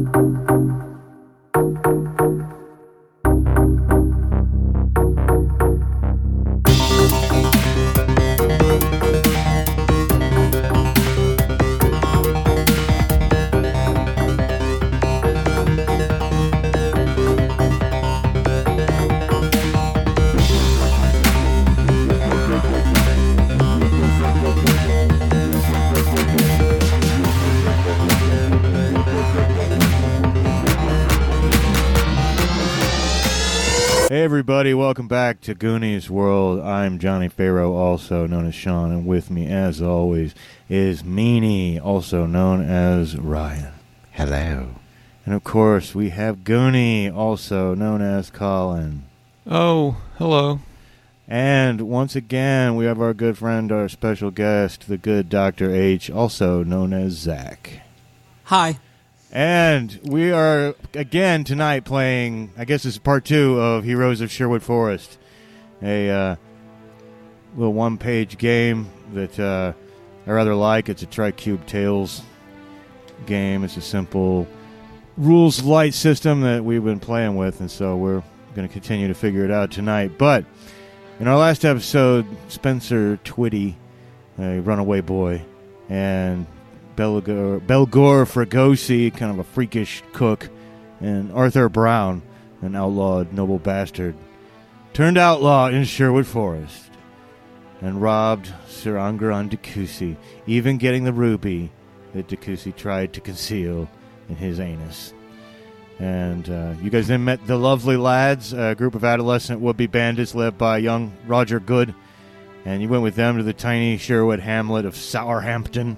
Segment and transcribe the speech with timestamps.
[0.00, 0.49] Hey
[34.90, 36.58] welcome back to Goonies World.
[36.58, 40.34] I'm Johnny Farrow, also known as Sean, and with me, as always,
[40.68, 43.72] is Meanie, also known as Ryan.
[44.10, 44.70] Hello.
[45.24, 49.04] And of course, we have Goonie, also known as Colin.
[49.46, 50.58] Oh, hello.
[51.28, 55.72] And once again, we have our good friend, our special guest, the good Dr.
[55.72, 57.82] H, also known as Zach.
[58.46, 58.80] Hi.
[59.32, 62.52] And we are again tonight playing.
[62.58, 65.18] I guess is part two of Heroes of Sherwood Forest,
[65.80, 66.36] a uh,
[67.54, 69.72] little one-page game that uh,
[70.26, 70.88] I rather like.
[70.88, 72.22] It's a Tricube Tales
[73.26, 73.62] game.
[73.62, 74.48] It's a simple
[75.16, 78.24] rules light system that we've been playing with, and so we're
[78.56, 80.18] going to continue to figure it out tonight.
[80.18, 80.44] But
[81.20, 83.76] in our last episode, Spencer Twitty,
[84.40, 85.42] a runaway boy,
[85.88, 86.46] and
[87.00, 90.50] Belgor, Belgor Fragosi, kind of a freakish cook,
[91.00, 92.20] and Arthur Brown,
[92.60, 94.14] an outlawed noble bastard,
[94.92, 96.90] turned outlaw in Sherwood Forest
[97.80, 100.14] and robbed Sir Angron Decusi,
[100.46, 101.72] even getting the ruby
[102.12, 103.88] that de Decusi tried to conceal
[104.28, 105.14] in his anus.
[105.98, 110.34] And uh, you guys then met the lovely lads, a group of adolescent would-be bandits
[110.34, 111.94] led by young Roger Good,
[112.66, 115.96] and you went with them to the tiny Sherwood hamlet of Sourhampton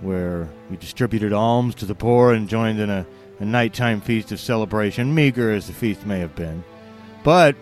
[0.00, 3.06] where we distributed alms to the poor and joined in a,
[3.38, 6.64] a nighttime feast of celebration, meager as the feast may have been.
[7.22, 7.56] But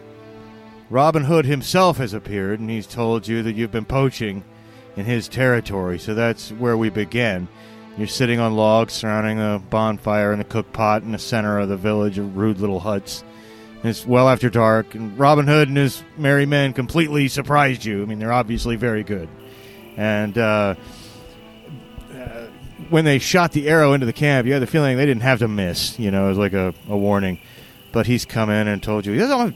[0.90, 4.44] Robin Hood himself has appeared, and he's told you that you've been poaching
[4.96, 7.48] in his territory, so that's where we begin.
[7.96, 11.68] You're sitting on logs surrounding a bonfire and a cook pot in the center of
[11.68, 13.24] the village of rude little huts.
[13.84, 18.02] It's well after dark, and Robin Hood and his merry men completely surprised you.
[18.02, 19.28] I mean, they're obviously very good.
[19.96, 20.74] And, uh,
[22.90, 25.38] when they shot the arrow into the camp, you had the feeling they didn't have
[25.40, 25.98] to miss.
[25.98, 27.38] You know, it was like a, a warning.
[27.92, 29.54] But he's come in and told you, yes, I'm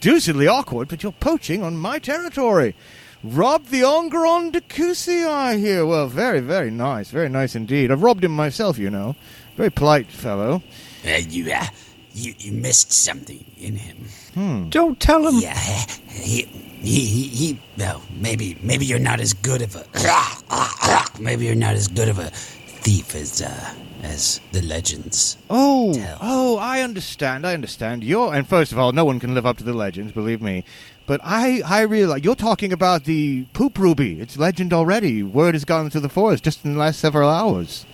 [0.00, 2.74] deucedly awkward, but you're poaching on my territory.
[3.22, 5.84] Robbed the Ongeron de Cusi, I hear.
[5.84, 7.10] Well, very, very nice.
[7.10, 7.90] Very nice indeed.
[7.90, 9.16] I've robbed him myself, you know.
[9.56, 10.62] Very polite fellow.
[11.04, 11.66] Uh, you, uh,
[12.12, 13.96] you, you missed something in him.
[14.34, 14.68] Hmm.
[14.68, 15.40] Don't tell him.
[15.40, 15.58] Yeah,
[16.08, 19.84] he, he, he, he, well, maybe, maybe you're not as good of a,
[21.20, 22.30] maybe you're not as good of a
[22.78, 25.36] thief as, uh, as the legends.
[25.50, 26.18] Oh, Tell.
[26.20, 27.46] oh, I understand.
[27.46, 28.04] I understand.
[28.04, 30.64] You're, and first of all, no one can live up to the legends, believe me.
[31.06, 34.20] But I, I realize you're talking about the poop ruby.
[34.20, 35.22] It's legend already.
[35.22, 37.86] Word has gone through the forest just in the last several hours.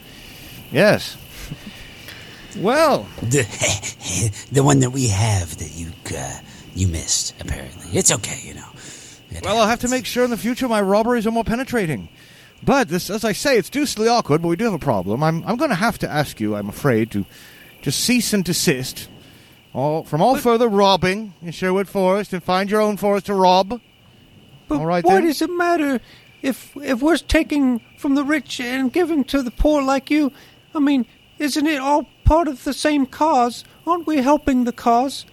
[0.73, 1.17] Yes.
[2.59, 3.45] well, The,
[4.53, 6.41] the one that we have that you, uh,
[6.75, 7.97] you missed, apparently.
[7.97, 8.69] It's okay, you know.
[9.31, 12.09] It well, I'll have to make sure in the future my robberies are more penetrating.
[12.65, 14.43] But this, as I say, it's deucedly awkward.
[14.43, 15.23] But we do have a problem.
[15.23, 16.57] I'm, I'm going to have to ask you.
[16.57, 17.27] I'm afraid to
[17.83, 19.09] just cease and desist
[19.75, 23.81] all from all further robbing in Sherwood Forest and find your own forest to rob.
[24.69, 25.25] But All right, why then.
[25.27, 26.01] does it matter
[26.41, 30.33] if if we're taking from the rich and giving to the poor like you?
[30.75, 31.07] I mean,
[31.39, 33.65] isn't it all part of the same cause?
[33.87, 35.27] Aren't we helping the cause?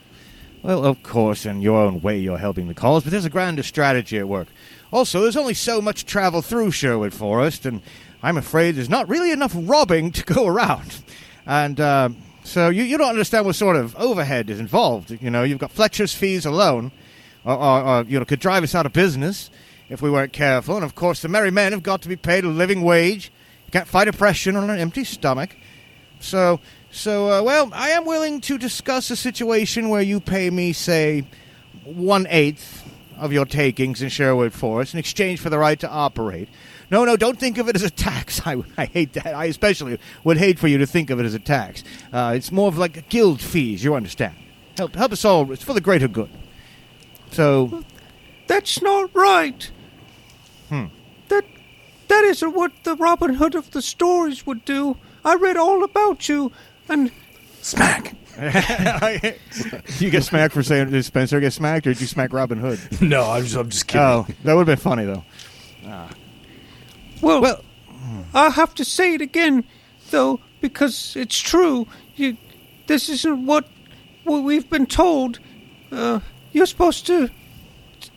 [0.64, 3.64] Well, of course, in your own way, you're helping the cause, but there's a grander
[3.64, 4.48] strategy at work.
[4.92, 7.82] Also, there's only so much travel through Sherwood Forest, and
[8.22, 11.02] I'm afraid there's not really enough robbing to go around.
[11.46, 12.10] And uh,
[12.44, 15.12] so you, you don't understand what sort of overhead is involved.
[15.22, 16.92] You know, you've got Fletcher's fees alone,
[17.46, 19.50] or, or, or you know, could drive us out of business
[19.90, 20.76] if we weren't careful.
[20.76, 23.32] And of course, the merry men have got to be paid a living wage.
[23.68, 25.56] You can't fight oppression on an empty stomach.
[26.20, 26.60] So,
[26.92, 31.26] so uh, well, I am willing to discuss a situation where you pay me, say,
[31.86, 32.84] one eighth
[33.22, 36.50] of your takings in Sherwood Forest in exchange for the right to operate.
[36.90, 38.42] No, no, don't think of it as a tax.
[38.46, 39.28] I, I hate that.
[39.28, 41.84] I especially would hate for you to think of it as a tax.
[42.12, 43.84] Uh, it's more of like guild fees.
[43.84, 44.36] You understand?
[44.76, 45.52] Help, help us all.
[45.52, 46.30] It's for the greater good.
[47.30, 47.84] So,
[48.48, 49.72] That's not right.
[50.70, 50.86] Hmm.
[51.30, 51.46] That
[52.08, 54.98] that isn't what the Robin Hood of the stories would do.
[55.24, 56.52] I read all about you,
[56.90, 57.12] and
[57.62, 58.16] Smack.
[60.00, 62.80] You get smacked for saying did Spencer get smacked, or did you smack Robin Hood?
[63.02, 64.02] No, I'm just, I'm just kidding.
[64.06, 65.24] Oh, that would have been funny though.
[67.22, 67.64] well, Well,
[68.34, 69.64] I have to say it again,
[70.12, 70.40] though.
[70.62, 71.88] because it's true.
[72.16, 72.38] You,
[72.88, 73.68] this isn't what
[74.24, 75.40] what we've been told.
[75.92, 76.20] Uh,
[76.52, 77.30] you're supposed to,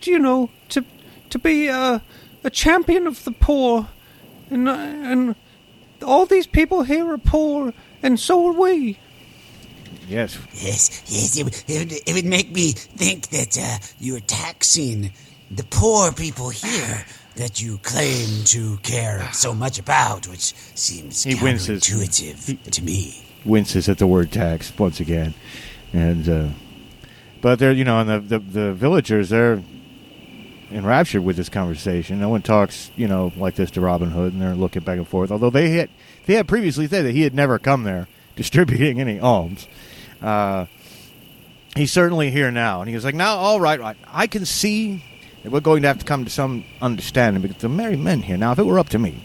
[0.00, 0.84] t- you know, to
[1.31, 2.02] to be a
[2.44, 3.88] a champion of the poor,
[4.50, 5.34] and uh, and
[6.02, 7.72] all these people here are poor,
[8.02, 8.99] and so are we.
[10.08, 10.38] Yes.
[10.54, 14.20] Yes, yes, it, would- it, would, it would make me think that uh, you are
[14.20, 15.12] taxing
[15.50, 17.04] the poor people here
[17.36, 21.82] that you claim to care so much about, which seems He winces.
[21.82, 23.24] counterintuitive to me.
[23.44, 25.34] winces at the word tax once again,
[25.92, 26.48] and uh,
[27.40, 29.62] but they're you know, and the, the the villagers they're
[30.70, 32.20] enraptured with this conversation.
[32.20, 35.06] No one talks you know like this to Robin Hood, and they're looking back and
[35.08, 35.30] forth.
[35.30, 35.90] Although they had
[36.26, 39.66] they had previously said that he had never come there distributing any alms.
[40.24, 40.66] Uh,
[41.76, 45.04] he's certainly here now, and he was like, "Now, all right, right, I can see
[45.42, 48.36] that we're going to have to come to some understanding because the merry men here.
[48.36, 49.22] Now, if it were up to me."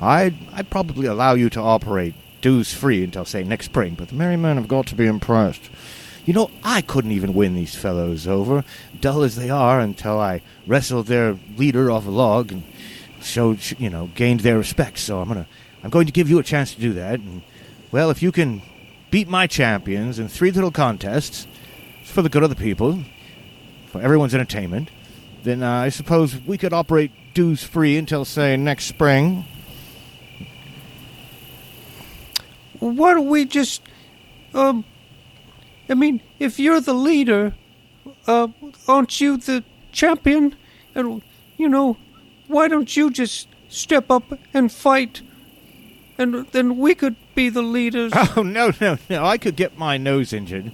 [0.00, 4.14] I'd, I'd probably allow you to operate dues free until, say, next spring, but the
[4.14, 5.68] merry men have got to be impressed.
[6.24, 8.64] You know, I couldn't even win these fellows over,
[8.98, 12.62] dull as they are, until I wrestled their leader off a log and
[13.20, 14.98] showed, you know, gained their respect.
[14.98, 15.46] So I'm gonna,
[15.84, 17.20] I'm going to give you a chance to do that.
[17.20, 17.42] And
[17.92, 18.62] well, if you can
[19.10, 21.46] beat my champions in three little contests,
[22.04, 23.00] for the good of the people,
[23.86, 24.90] for everyone's entertainment,
[25.42, 29.44] then uh, I suppose we could operate dues free until, say, next spring.
[32.80, 33.82] why don't we just
[34.54, 34.84] um
[35.88, 37.54] i mean if you're the leader
[38.26, 38.48] uh
[38.88, 40.56] aren't you the champion
[40.94, 41.22] and
[41.56, 41.96] you know
[42.48, 45.22] why don't you just step up and fight
[46.20, 49.24] and then we could be the leaders Oh no, no, no!
[49.24, 50.70] I could get my nose injured,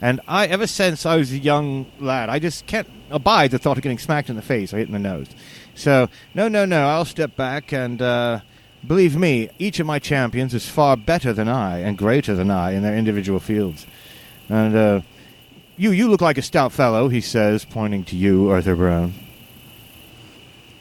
[0.00, 3.78] and I ever since I was a young lad, I just can't abide the thought
[3.78, 5.28] of getting smacked in the face or hit in the nose.
[5.74, 6.86] So no, no, no!
[6.86, 8.40] I'll step back, and uh,
[8.86, 12.72] believe me, each of my champions is far better than I and greater than I
[12.72, 13.86] in their individual fields.
[14.50, 15.00] And uh,
[15.78, 19.14] you, you look like a stout fellow," he says, pointing to you, Arthur Brown.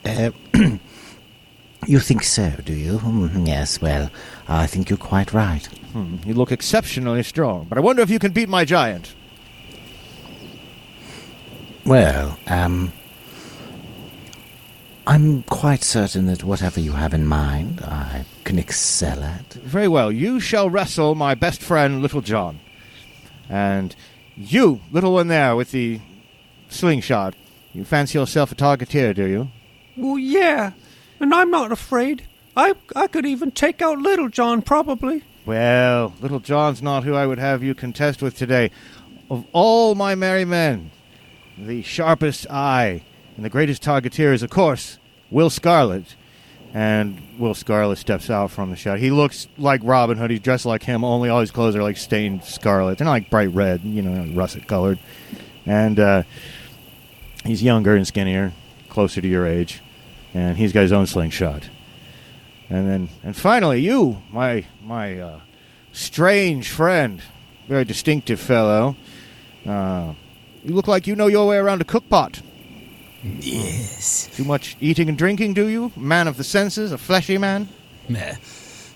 [0.04, 0.32] Uh,
[1.88, 3.00] you think so, do you?
[3.00, 4.10] Mm, yes, well,
[4.48, 5.66] I think you're quite right.
[5.94, 9.14] Hmm, you look exceptionally strong, but I wonder if you can beat my giant.
[11.86, 12.94] Well, um.
[15.08, 19.54] I'm quite certain that whatever you have in mind, I can excel at.
[19.54, 20.12] Very well.
[20.12, 22.60] You shall wrestle my best friend, Little John.
[23.50, 23.96] And
[24.38, 26.00] you, little one there with the
[26.70, 27.36] slingshot,
[27.74, 29.50] you fancy yourself a targeteer, do you?
[29.98, 30.72] well yeah
[31.22, 32.24] and i'm not afraid
[32.56, 37.26] i i could even take out little john probably Well, Little John's not who I
[37.26, 38.70] would have you contest with today.
[39.28, 40.92] Of all my merry men,
[41.58, 43.02] the sharpest eye
[43.36, 45.00] and the greatest targeteer is, of course,
[45.32, 46.16] Will Scarlet.
[46.76, 49.00] And Will Scarlet steps out from the shot.
[49.00, 50.30] He looks like Robin Hood.
[50.30, 53.00] He's dressed like him, only all his clothes are like stained scarlet.
[53.00, 55.00] They're not like bright red, you know, like russet colored.
[55.66, 56.24] And uh,
[57.44, 58.54] he's younger and skinnier,
[58.90, 59.82] closer to your age.
[60.34, 61.70] And he's got his own slingshot.
[62.70, 65.40] And then, and finally, you, my my uh,
[65.92, 67.22] strange friend,
[67.68, 68.96] very distinctive fellow.
[69.66, 70.14] Uh,
[70.64, 72.42] you look like you know your way around a cookpot.
[73.24, 74.30] Yes.
[74.36, 75.92] Too much eating and drinking, do you?
[75.96, 77.70] Man of the senses, a fleshy man.
[78.10, 78.34] Uh,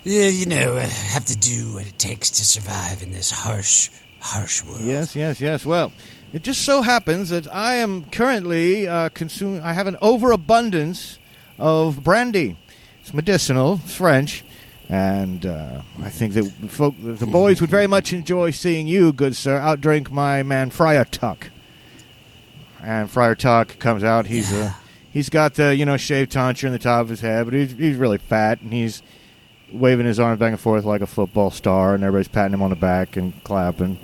[0.03, 3.89] yeah, you know, I have to do what it takes to survive in this harsh,
[4.19, 4.81] harsh world.
[4.81, 5.65] Yes, yes, yes.
[5.65, 5.91] Well,
[6.33, 9.61] it just so happens that I am currently uh, consuming.
[9.61, 11.19] I have an overabundance
[11.57, 12.57] of brandy.
[13.01, 14.43] It's medicinal, it's French,
[14.89, 19.35] and uh, I think that folk, the boys would very much enjoy seeing you, good
[19.35, 21.49] sir, outdrink my man Friar Tuck.
[22.81, 24.27] And Friar Tuck comes out.
[24.27, 24.73] He's uh,
[25.11, 27.71] he's got the you know shaved tonsure in the top of his head, but he's
[27.71, 29.01] he's really fat, and he's
[29.71, 32.69] waving his arms back and forth like a football star, and everybody's patting him on
[32.69, 33.97] the back and clapping.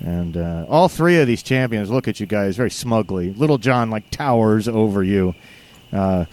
[0.00, 3.32] And uh, all three of these champions look at you guys very smugly.
[3.32, 5.34] Little John like towers over you,
[5.92, 6.24] uh,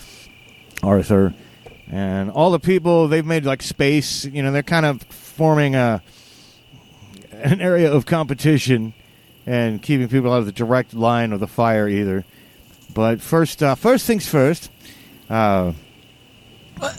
[0.83, 1.33] Arthur,
[1.87, 4.25] and all the people they've made like space.
[4.25, 6.01] You know, they're kind of forming a
[7.31, 8.93] an area of competition
[9.45, 12.25] and keeping people out of the direct line of the fire either.
[12.93, 14.69] But first, uh, first things first.
[15.29, 15.73] Uh,
[16.81, 16.95] oh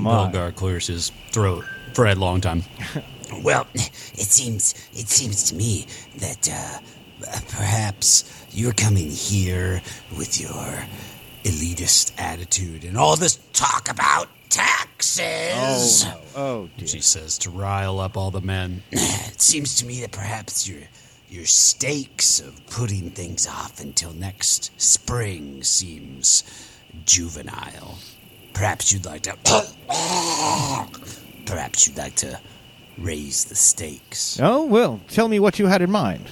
[0.00, 0.30] my!
[0.30, 1.64] Belgar clears his throat
[1.94, 2.62] for a long time.
[3.44, 5.86] Well, it seems it seems to me
[6.18, 6.80] that uh,
[7.48, 9.82] perhaps you're coming here
[10.16, 10.84] with your
[11.44, 16.04] elitist attitude and all this talk about taxes.
[16.06, 16.86] Oh, oh dear.
[16.88, 18.82] She says to rile up all the men.
[18.92, 20.80] It seems to me that perhaps your
[21.30, 26.44] your stakes of putting things off until next spring seems
[27.06, 27.98] juvenile.
[28.52, 29.36] perhaps you'd like to.
[31.46, 32.38] perhaps you'd like to
[32.98, 34.38] raise the stakes.
[34.42, 36.28] Oh, well, tell me what you had in mind.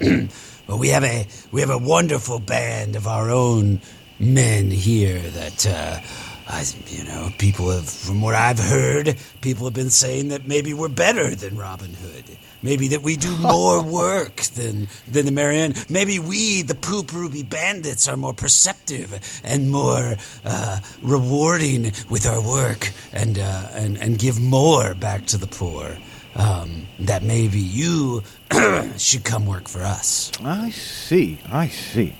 [0.68, 3.80] Well, we have a we have a wonderful band of our own
[4.20, 6.00] men here that, uh,
[6.46, 10.74] I, you know, people have, from what I've heard, people have been saying that maybe
[10.74, 12.24] we're better than Robin Hood.
[12.60, 15.74] Maybe that we do more work than than the merry men.
[15.88, 22.40] Maybe we, the Poop Ruby Bandits, are more perceptive and more uh, rewarding with our
[22.40, 25.96] work, and uh, and and give more back to the poor.
[26.34, 28.22] Um, that maybe you
[28.96, 30.30] should come work for us.
[30.44, 31.38] I see.
[31.50, 32.14] I see.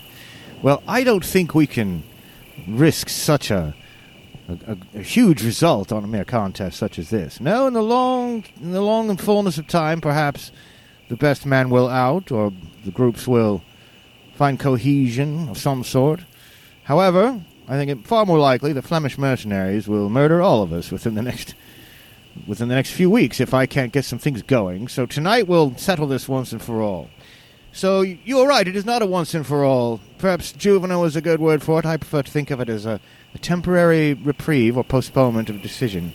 [0.62, 2.02] Well, I don't think we can
[2.66, 3.74] risk such a
[4.48, 7.40] a, a, huge result on a mere contest such as this.
[7.40, 10.50] No, in the long in the long and fullness of time, perhaps
[11.08, 12.52] the best man will out, or
[12.84, 13.62] the groups will
[14.34, 16.20] find cohesion of some sort.
[16.84, 20.90] However, I think it far more likely the Flemish mercenaries will murder all of us
[20.90, 21.54] within the next
[22.46, 24.88] within the next few weeks if I can't get some things going.
[24.88, 27.10] So tonight we'll settle this once and for all.
[27.72, 30.00] So you're right, it is not a once and for all.
[30.18, 31.86] Perhaps juvenile is a good word for it.
[31.86, 33.00] I prefer to think of it as a,
[33.34, 36.12] a temporary reprieve or postponement of decision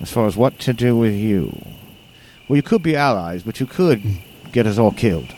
[0.00, 1.64] as far as what to do with you.
[2.48, 4.02] Well, you could be allies, but you could
[4.50, 5.34] get us all killed.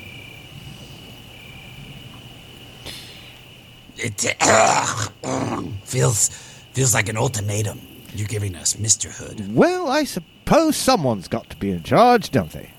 [3.97, 4.35] It
[5.85, 6.29] feels
[6.73, 7.81] feels like an ultimatum
[8.15, 9.55] you're giving us, Mister Hood.
[9.55, 12.71] Well, I suppose someone's got to be in charge, don't they?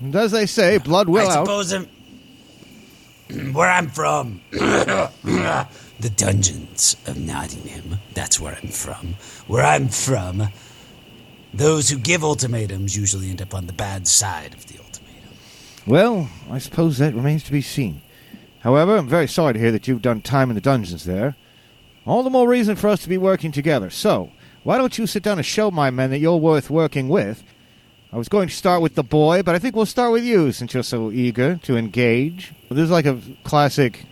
[0.00, 1.46] And as they say, blood will I out.
[1.46, 1.88] suppose I'm,
[3.52, 5.66] where I'm from, the
[6.16, 7.98] dungeons of Nottingham.
[8.14, 9.14] That's where I'm from.
[9.46, 10.48] Where I'm from,
[11.54, 15.30] those who give ultimatums usually end up on the bad side of the ultimatum.
[15.86, 18.02] Well, I suppose that remains to be seen.
[18.60, 21.36] However, I'm very sorry to hear that you've done time in the dungeons there.
[22.04, 23.90] All the more reason for us to be working together.
[23.90, 24.30] So,
[24.64, 27.42] why don't you sit down and show my men that you're worth working with?
[28.12, 30.52] I was going to start with the boy, but I think we'll start with you
[30.52, 32.52] since you're so eager to engage.
[32.68, 34.04] This is like a classic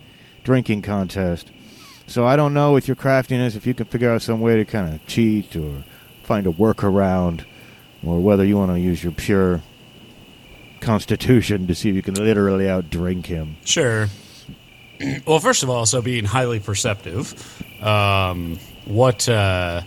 [0.43, 1.51] drinking contest.
[2.07, 4.65] So I don't know with your craftiness if you can figure out some way to
[4.65, 5.83] kind of cheat or
[6.23, 7.45] find a workaround,
[8.03, 9.61] or whether you want to use your pure
[10.79, 13.57] constitution to see if you can literally outdrink him.
[13.63, 14.07] Sure.
[15.25, 17.33] Well, first of all, so being highly perceptive,
[17.83, 19.81] um, what uh,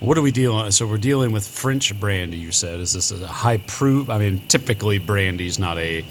[0.00, 0.64] what are we dealing?
[0.64, 0.74] With?
[0.74, 2.38] So we're dealing with French brandy.
[2.38, 4.08] You said is this a high proof?
[4.08, 6.04] I mean, typically brandy is not a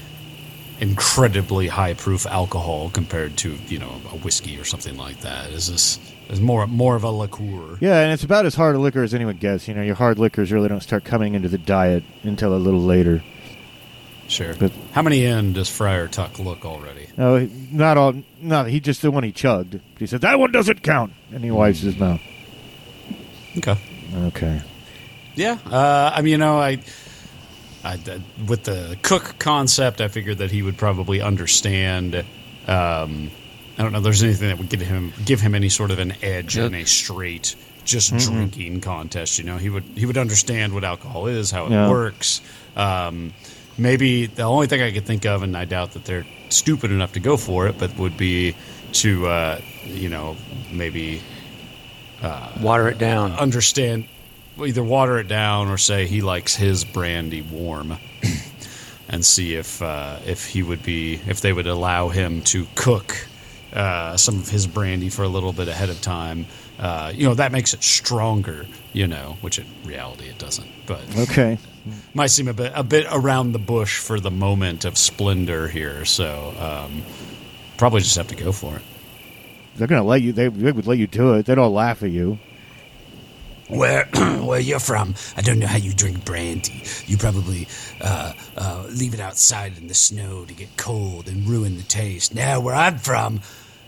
[0.80, 5.50] incredibly high proof alcohol compared to you know a whiskey or something like that.
[5.52, 7.78] Is this is more more of a liqueur?
[7.80, 9.68] Yeah, and it's about as hard a liquor as anyone gets.
[9.68, 12.82] You know, your hard liquors really don't start coming into the diet until a little
[12.82, 13.24] later.
[14.30, 14.54] Sure.
[14.54, 17.08] But- How many in does Friar Tuck look already?
[17.18, 18.14] No, not all.
[18.42, 19.80] No, he just the one he chugged.
[19.98, 22.22] He said that one doesn't count, and he wipes his mouth.
[23.58, 23.76] Okay.
[24.16, 24.62] Okay.
[25.36, 26.80] Yeah, uh, I mean, you know, I,
[27.84, 27.98] I,
[28.48, 32.16] with the cook concept, I figured that he would probably understand.
[32.68, 33.32] Um,
[33.78, 34.00] I don't know.
[34.00, 36.76] if There's anything that would give him give him any sort of an edge in
[36.76, 37.56] a straight
[37.86, 39.40] just drinking contest.
[39.40, 41.90] You know, he would he would understand what alcohol is, how it Yeah.
[41.90, 42.42] works.
[42.76, 43.34] Um,
[43.80, 47.14] maybe the only thing I could think of, and I doubt that they're stupid enough
[47.14, 48.56] to go for it, but would be
[48.94, 50.36] to uh, you know
[50.72, 51.22] maybe
[52.62, 53.32] Water it down.
[53.34, 54.06] understand
[54.62, 57.98] either water it down or say he likes his brandy warm
[59.10, 63.16] and see if uh, if he would be if they would allow him to cook
[63.74, 66.46] uh, some of his brandy for a little bit ahead of time
[66.80, 71.02] uh, you know that makes it stronger you know which in reality it doesn't but
[71.20, 71.58] Okay.
[72.14, 76.06] Might seem a bit a bit around the bush for the moment of splendor here
[76.06, 77.04] so um,
[77.78, 78.82] probably just have to go for it
[79.76, 80.34] They're gonna let you.
[80.34, 81.46] They, they would let you do it.
[81.46, 82.38] They don't laugh at you.
[83.70, 84.06] Where
[84.42, 86.84] where you're from, I don't know how you drink brandy.
[87.06, 87.68] You probably
[88.02, 92.34] uh, uh, leave it outside in the snow to get cold and ruin the taste.
[92.36, 93.42] Now, where I'm from,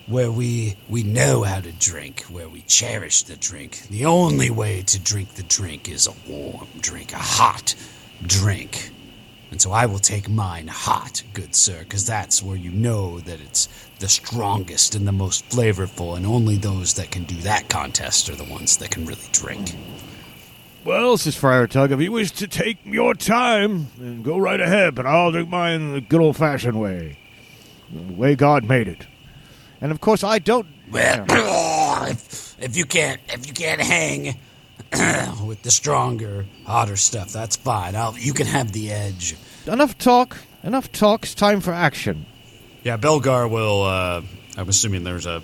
[0.07, 3.87] where we we know how to drink, where we cherish the drink.
[3.89, 7.75] The only way to drink the drink is a warm drink, a hot
[8.25, 8.91] drink.
[9.51, 13.41] And so I will take mine hot, good sir, because that's where you know that
[13.41, 13.67] it's
[13.99, 18.35] the strongest and the most flavorful, and only those that can do that contest are
[18.35, 19.75] the ones that can really drink.
[20.85, 24.95] Well, says Friar Tuck, if you wish to take your time, then go right ahead,
[24.95, 27.17] but I'll drink mine the good old fashioned way.
[27.93, 29.05] The way God made it.
[29.81, 30.67] And of course, I don't.
[30.91, 31.25] Well,
[32.09, 34.37] if, if you can't if you can't hang
[35.47, 37.95] with the stronger, hotter stuff, that's fine.
[37.95, 39.35] I'll, you can have the edge.
[39.65, 40.37] Enough talk.
[40.63, 41.23] Enough talk.
[41.23, 42.25] It's time for action.
[42.83, 43.83] Yeah, Belgar will.
[43.83, 44.21] Uh,
[44.57, 45.41] I'm assuming there's a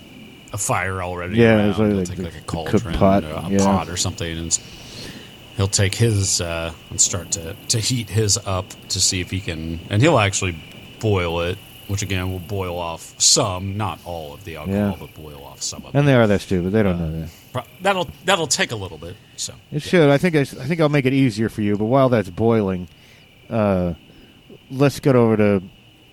[0.53, 1.37] a fire already.
[1.37, 1.67] Yeah, around.
[1.67, 3.57] like- he'll like take like a cooked cauldron, pot, or a yeah.
[3.59, 4.59] pot or something, and
[5.55, 9.39] he'll take his uh, and start to to heat his up to see if he
[9.39, 10.57] can, and he'll actually
[10.99, 14.95] boil it, which again will boil off some, not all of the alcohol, Yeah.
[14.99, 15.97] but boil off some of it.
[15.97, 16.71] And they are that stupid.
[16.71, 17.29] They don't know that.
[17.53, 19.15] Pro- That'll that'll take a little bit.
[19.37, 20.09] So It should.
[20.09, 20.35] I think.
[20.35, 21.77] I, I think I'll make it easier for you.
[21.77, 22.87] But while that's boiling,
[23.49, 23.93] uh,
[24.69, 25.63] let's get over to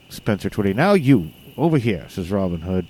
[0.08, 0.74] Spencer Twitty.
[0.74, 2.86] Now you over here, says Robin Hood.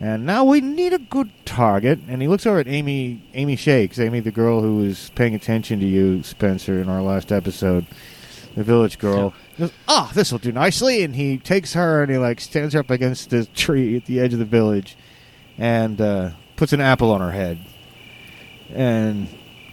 [0.00, 2.00] And now we need a good target.
[2.08, 3.22] And he looks over at Amy.
[3.34, 4.00] Amy Shakes.
[4.00, 7.86] Amy, the girl who was paying attention to you, Spencer, in our last episode,
[8.56, 9.32] the village girl.
[9.62, 11.02] Goes, ah, this will do nicely.
[11.02, 14.20] And he takes her and he like stands her up against the tree at the
[14.20, 14.96] edge of the village,
[15.58, 17.58] and uh, puts an apple on her head.
[18.70, 19.28] And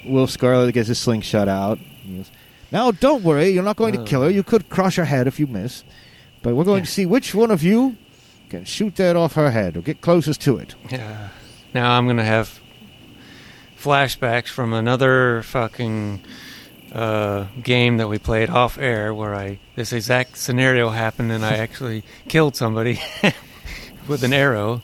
[0.05, 1.79] Will Scarlet gets his slingshot out.
[2.07, 2.31] Goes,
[2.71, 3.49] now, don't worry.
[3.49, 4.29] You're not going to kill her.
[4.29, 5.83] You could crush her head if you miss.
[6.41, 7.97] But we're going to see which one of you
[8.49, 10.75] can shoot that off her head or get closest to it.
[10.89, 11.29] Yeah.
[11.73, 12.59] Now I'm gonna have
[13.77, 16.23] flashbacks from another fucking
[16.91, 21.57] uh, game that we played off air where I this exact scenario happened and I
[21.57, 22.99] actually killed somebody
[24.07, 24.81] with an arrow.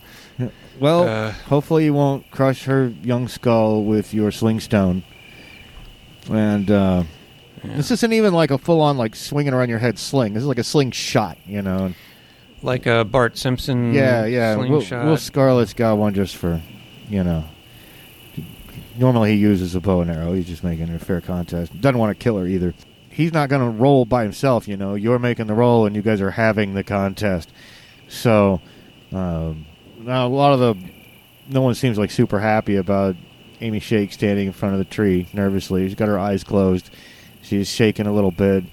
[0.79, 5.03] Well, Uh, hopefully you won't crush her young skull with your slingstone.
[6.29, 7.03] And uh,
[7.63, 10.33] this isn't even like a full-on like swinging around your head sling.
[10.33, 11.93] This is like a slingshot, you know.
[12.61, 14.55] Like a Bart Simpson yeah, yeah.
[14.55, 14.79] Will.
[14.79, 16.61] Will Scarlet's got one just for,
[17.09, 17.45] you know.
[18.97, 20.33] Normally he uses a bow and arrow.
[20.33, 21.79] He's just making it a fair contest.
[21.81, 22.73] Doesn't want to kill her either.
[23.09, 24.67] He's not going to roll by himself.
[24.67, 27.49] You know, you're making the roll, and you guys are having the contest.
[28.07, 28.61] So
[29.11, 29.65] um,
[29.99, 30.89] now a lot of the
[31.47, 33.15] no one seems like super happy about
[33.61, 35.87] Amy Shake standing in front of the tree nervously.
[35.87, 36.89] She's got her eyes closed.
[37.41, 38.63] She's shaking a little bit.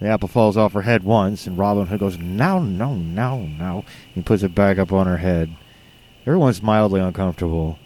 [0.00, 3.84] The apple falls off her head once, and Robin Hood goes, "No, no, no, no."
[4.14, 5.54] He puts it back up on her head.
[6.26, 7.78] Everyone's mildly uncomfortable.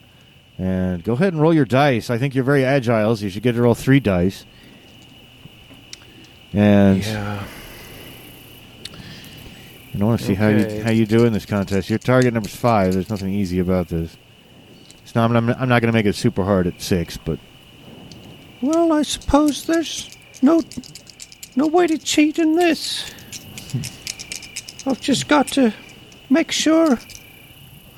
[0.59, 2.11] And go ahead and roll your dice.
[2.11, 4.45] I think you're very agile, so you should get to roll three dice.
[6.52, 7.45] And yeah.
[10.00, 11.91] I want to see how you how you do in this contest.
[11.91, 12.93] Your target number's five.
[12.93, 14.17] There's nothing easy about this.
[15.02, 17.39] It's not, I'm, I'm not going to make it super hard at six, but
[18.61, 20.63] Well, I suppose there's no
[21.56, 23.11] no way to cheat in this.
[24.87, 25.75] I've just got to
[26.30, 26.99] make sure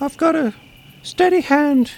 [0.00, 0.54] I've got a
[1.02, 1.92] steady hand.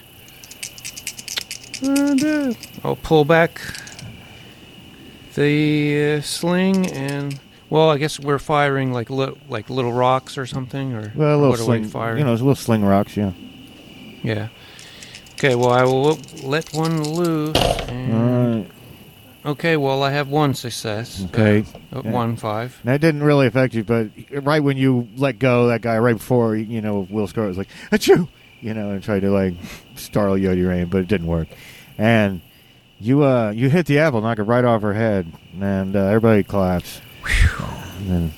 [1.83, 3.61] And uh, I'll pull back
[5.35, 7.39] the uh, sling and
[7.71, 11.41] well, I guess we're firing like li- like little rocks or something, or well, a
[11.41, 11.85] little sling.
[11.85, 12.19] fire.
[12.19, 13.17] You know, it's little sling rocks.
[13.17, 13.33] Yeah.
[14.23, 14.49] yeah.
[15.33, 17.57] Okay, well, I will let one loose.
[17.89, 18.71] And, All right.
[19.45, 21.25] Okay, well, I have one success.
[21.35, 21.65] Okay.
[21.93, 22.11] Uh, Yeah.
[22.13, 22.79] One five.
[22.85, 26.55] That didn't really affect you, but right when you let go, that guy right before
[26.55, 28.29] you know Will Scarlet was like, "Achoo!"
[28.63, 29.55] You know, and tried to like
[29.97, 31.49] startle you out of your aim, but it didn't work.
[31.99, 32.41] And
[33.01, 35.27] you uh you hit the apple, knock it right off her head,
[35.61, 37.01] and uh, everybody claps.
[37.99, 38.33] And then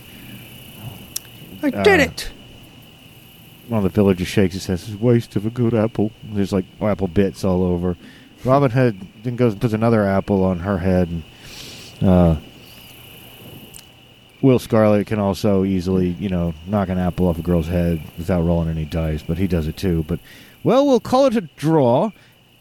[1.63, 2.31] I Uh, did it.
[3.69, 6.53] one of the villagers shakes and says, "It's a waste of a good apple." There's
[6.53, 7.97] like apple bits all over.
[8.45, 11.09] Robin Hood then goes and puts another apple on her head.
[11.09, 11.23] And,
[12.07, 12.37] uh,
[14.45, 18.43] Will Scarlet can also easily, you know, knock an apple off a girl's head without
[18.43, 20.05] rolling any dice, but he does it too.
[20.07, 20.21] But
[20.63, 22.11] well, we'll call it a draw.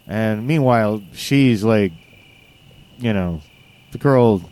[0.08, 1.92] And meanwhile, she's like,
[3.00, 3.42] you know,
[3.92, 4.50] the girl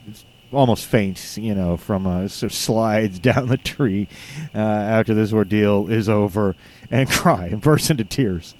[0.51, 4.09] almost faints, you know, from uh, sort of slides down the tree
[4.53, 6.53] uh, after this ordeal is over
[6.91, 8.55] and cry and burst into tears.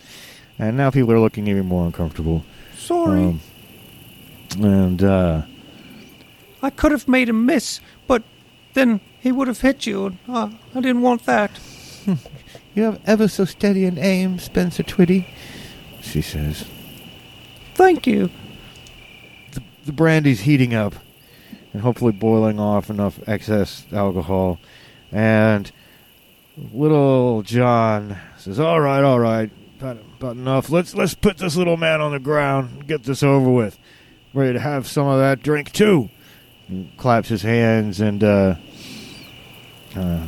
[0.57, 2.45] And now people are looking even more uncomfortable.
[2.77, 3.19] Sorry.
[3.19, 3.41] Um,
[4.61, 5.41] and uh,
[6.63, 8.23] I could have made a miss, but
[8.73, 11.51] then he would have hit you, and uh, I didn't want that.
[12.73, 15.27] you have ever so steady an aim, Spencer Twitty,
[16.01, 16.65] she says.
[17.75, 18.29] Thank you.
[19.85, 20.95] the brandy's heating up
[21.73, 24.59] and hopefully boiling off enough excess alcohol.
[25.11, 25.71] And
[26.73, 30.69] little John says, "All right, all right, about, about enough.
[30.69, 33.77] Let's let's put this little man on the ground, and get this over with.
[34.33, 36.09] Ready to have some of that drink too."
[36.97, 38.23] Claps his hands and.
[38.23, 38.55] Uh,
[39.95, 40.25] uh,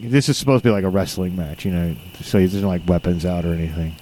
[0.00, 2.86] this is supposed to be like a wrestling match, you know, so there's no like
[2.88, 3.94] weapons out or anything.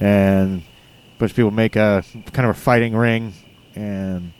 [0.00, 3.34] And a bunch of people make a kind of a fighting ring,
[3.74, 4.32] and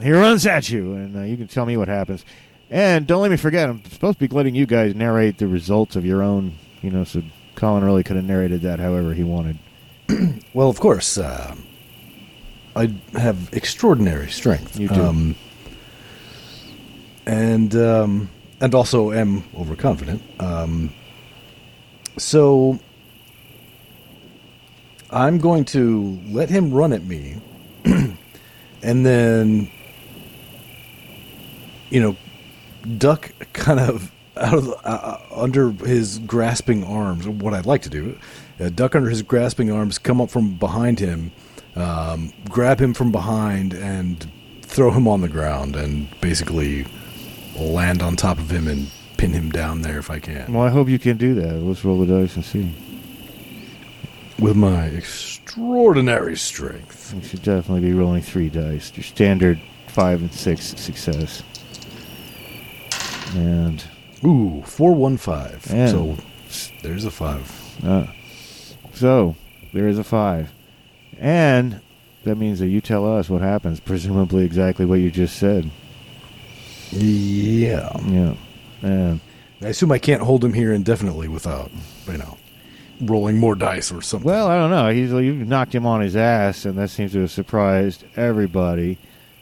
[0.00, 2.24] he runs at you, and uh, you can tell me what happens.
[2.68, 5.94] And don't let me forget, I'm supposed to be letting you guys narrate the results
[5.94, 7.22] of your own, you know, so
[7.54, 9.58] Colin really could have narrated that however he wanted.
[10.54, 11.54] Well, of course, uh,
[12.74, 14.78] I have extraordinary strength.
[14.78, 15.02] You do.
[15.02, 15.34] Um,
[17.26, 18.30] and um,
[18.60, 20.22] and also am overconfident.
[20.40, 20.92] Um,
[22.18, 22.78] so
[25.10, 27.36] I'm going to let him run at me,
[27.84, 28.16] and
[28.82, 29.70] then,
[31.90, 32.16] you know,
[32.98, 37.28] duck kind of out of the, uh, under his grasping arms.
[37.28, 38.18] What I'd like to do,
[38.58, 41.30] uh, duck under his grasping arms, come up from behind him,
[41.76, 44.30] um, grab him from behind, and
[44.62, 46.86] throw him on the ground, and basically
[47.58, 50.70] land on top of him and pin him down there if I can Well, I
[50.70, 51.54] hope you can do that.
[51.54, 52.74] Let's roll the dice and see.
[54.38, 57.12] with my extraordinary strength.
[57.14, 58.90] You should definitely be rolling three dice.
[58.96, 61.42] Your standard five and six success.
[63.34, 63.84] And
[64.24, 65.66] Ooh, four one five.
[65.70, 65.88] Yeah.
[65.88, 66.16] So
[66.82, 67.50] there's a five.
[67.84, 68.06] uh,
[68.94, 69.36] so
[69.72, 70.50] there is a five,
[71.22, 71.80] and
[72.24, 73.80] that means that you tell us what happens.
[73.80, 75.70] Presumably, exactly what you just said.
[76.90, 77.90] Yeah.
[78.06, 78.34] Yeah,
[78.82, 79.20] and
[79.62, 81.70] I assume I can't hold him here indefinitely without,
[82.10, 82.36] you know,
[83.00, 84.26] rolling more dice or something.
[84.28, 84.90] well, I don't know.
[84.92, 88.98] He's you knocked him on his ass, and that seems to have surprised everybody,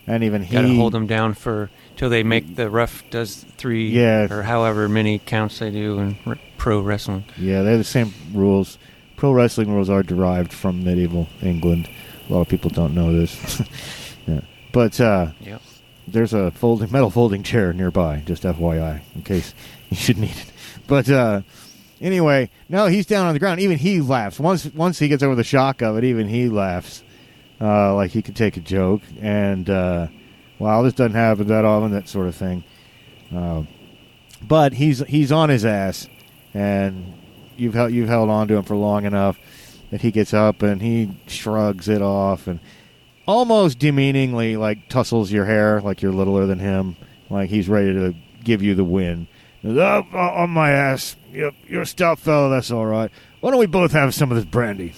[0.07, 0.53] and even he.
[0.53, 4.29] Got to hold him down for till they make the ref does three Yeah.
[4.33, 6.17] or however many counts they do in
[6.57, 7.25] pro wrestling.
[7.37, 8.79] Yeah, they're the same rules.
[9.21, 11.91] Pro wrestling rules are derived from medieval England.
[12.31, 13.61] A lot of people don't know this.
[14.27, 14.41] yeah.
[14.73, 15.61] But uh, Yep.
[16.09, 19.53] there's a folding metal folding chair nearby, just FYI, in case
[19.91, 20.51] you should need it.
[20.87, 21.43] But uh,
[22.01, 23.61] anyway, no, he's down on the ground.
[23.61, 24.41] Even he laughs.
[24.41, 27.03] Once once he gets over the shock of it, even he laughs.
[27.61, 29.03] Uh, like he could take a joke.
[29.21, 30.07] And uh,
[30.59, 32.65] wow, this doesn't happen that often, that sort of thing.
[33.37, 33.65] Uh,
[34.41, 36.09] but he's he's on his ass,
[36.55, 37.20] and
[37.61, 39.39] you've held you've held on to him for long enough
[39.91, 42.61] that he gets up and he shrugs it off and
[43.27, 46.97] almost demeaningly like tussles your hair like you're littler than him,
[47.29, 49.27] like he's ready to give you the win.
[49.63, 52.49] Oh, on my ass, you're, you're a stout fellow.
[52.49, 53.11] That's all right.
[53.41, 54.95] Why don't we both have some of this brandy?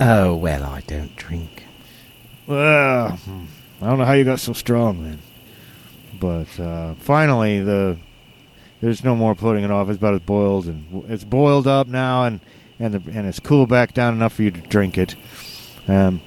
[0.00, 1.64] Oh, well, I don't drink.
[2.46, 3.44] Well, hmm,
[3.82, 5.18] I don't know how you got so strong then.
[6.18, 7.98] But uh, finally, the
[8.86, 9.88] there's no more putting it off.
[9.88, 12.38] It's about as boiled and it's boiled up now, and
[12.78, 15.16] and the, and it's cooled back down enough for you to drink it.
[15.88, 16.20] Um,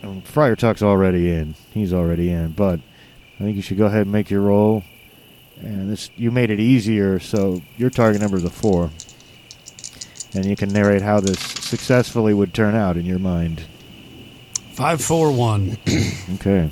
[0.00, 1.56] and Friar Tuck's already in.
[1.72, 2.78] He's already in, but
[3.34, 4.84] I think you should go ahead and make your roll.
[5.58, 8.92] And this you made it easier, so your target number is a four,
[10.34, 13.64] and you can narrate how this successfully would turn out in your mind.
[14.74, 15.78] Five, four, one.
[16.34, 16.70] Okay.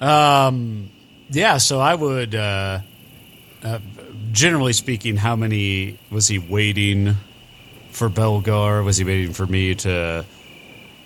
[0.00, 0.90] Um,
[1.34, 2.80] yeah, so I would, uh,
[3.62, 3.78] uh,
[4.32, 7.14] generally speaking, how many was he waiting
[7.90, 8.84] for Belgar?
[8.84, 10.24] Was he waiting for me to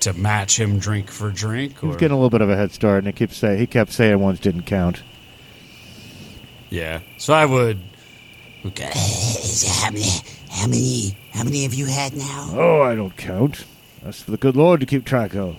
[0.01, 1.81] to match him drink for drink?
[1.81, 3.67] He was getting a little bit of a head start, and he kept saying he
[3.67, 5.03] kept saying ones didn't count.
[6.71, 7.81] yeah, so I would.
[8.67, 8.91] Okay.
[9.83, 10.09] How many?
[10.51, 11.17] How many?
[11.33, 12.51] How many have you had now?
[12.53, 13.65] Oh, I don't count.
[14.03, 15.57] That's for the good Lord to keep track of.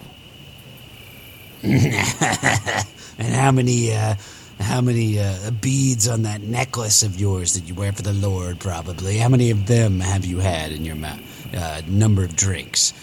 [3.22, 3.94] And how many?
[3.94, 4.16] Uh,
[4.60, 8.60] how many uh, beads on that necklace of yours that you wear for the Lord?
[8.60, 9.18] Probably.
[9.18, 11.20] How many of them have you had in your mouth?
[11.56, 12.94] Uh, number of drinks.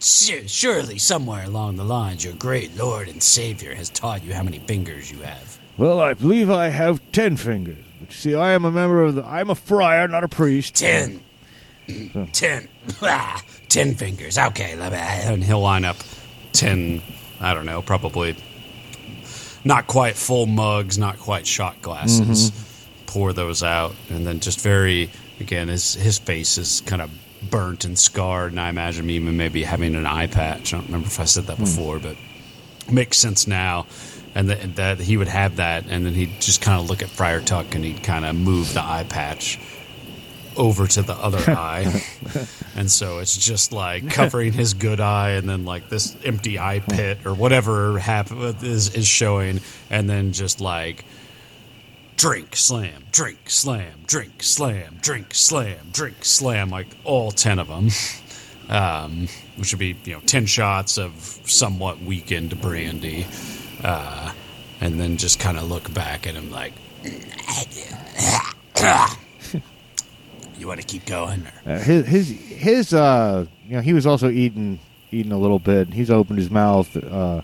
[0.00, 4.58] Surely, somewhere along the lines, your great Lord and Savior has taught you how many
[4.58, 5.58] fingers you have.
[5.78, 7.78] Well, I believe I have ten fingers.
[8.00, 9.24] But you see, I am a member of the.
[9.24, 10.76] I'm a friar, not a priest.
[10.76, 11.22] Ten.
[12.32, 12.68] Ten.
[13.02, 14.38] Ah, Ten fingers.
[14.38, 14.98] Okay, let me.
[14.98, 15.96] And he'll line up
[16.52, 17.02] 10,
[17.40, 18.36] I don't know, probably
[19.64, 22.50] not quite full mugs, not quite shot glasses.
[22.50, 22.70] Mm-hmm.
[23.06, 23.94] Pour those out.
[24.10, 27.10] And then just very, again, his, his face is kind of
[27.50, 28.52] burnt and scarred.
[28.52, 30.74] And I imagine him even maybe having an eye patch.
[30.74, 31.64] I don't remember if I said that hmm.
[31.64, 32.16] before, but
[32.90, 33.86] makes sense now.
[34.34, 35.84] And that, that he would have that.
[35.88, 38.74] And then he'd just kind of look at Friar Tuck and he'd kind of move
[38.74, 39.60] the eye patch
[40.56, 42.02] over to the other eye.
[42.76, 46.80] And so it's just like covering his good eye and then like this empty eye
[46.80, 49.60] pit or whatever hap- is, is showing.
[49.90, 51.04] And then just like
[52.16, 57.88] drink, slam, drink, slam, drink, slam, drink, slam, drink, slam, like all 10 of them.
[58.68, 61.12] Um, which would be, you know, 10 shots of
[61.44, 63.26] somewhat weakened brandy.
[63.82, 64.32] Uh,
[64.80, 66.72] and then just kind of look back at him like,
[70.58, 71.46] you want to keep going?
[71.66, 74.78] Uh, his his his uh, you know, he was also eating
[75.10, 75.92] eating a little bit.
[75.92, 77.42] He's opened his mouth uh,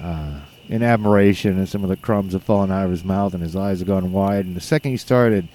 [0.00, 3.42] uh, in admiration, and some of the crumbs have fallen out of his mouth, and
[3.42, 4.46] his eyes have gone wide.
[4.46, 5.48] And the second he started,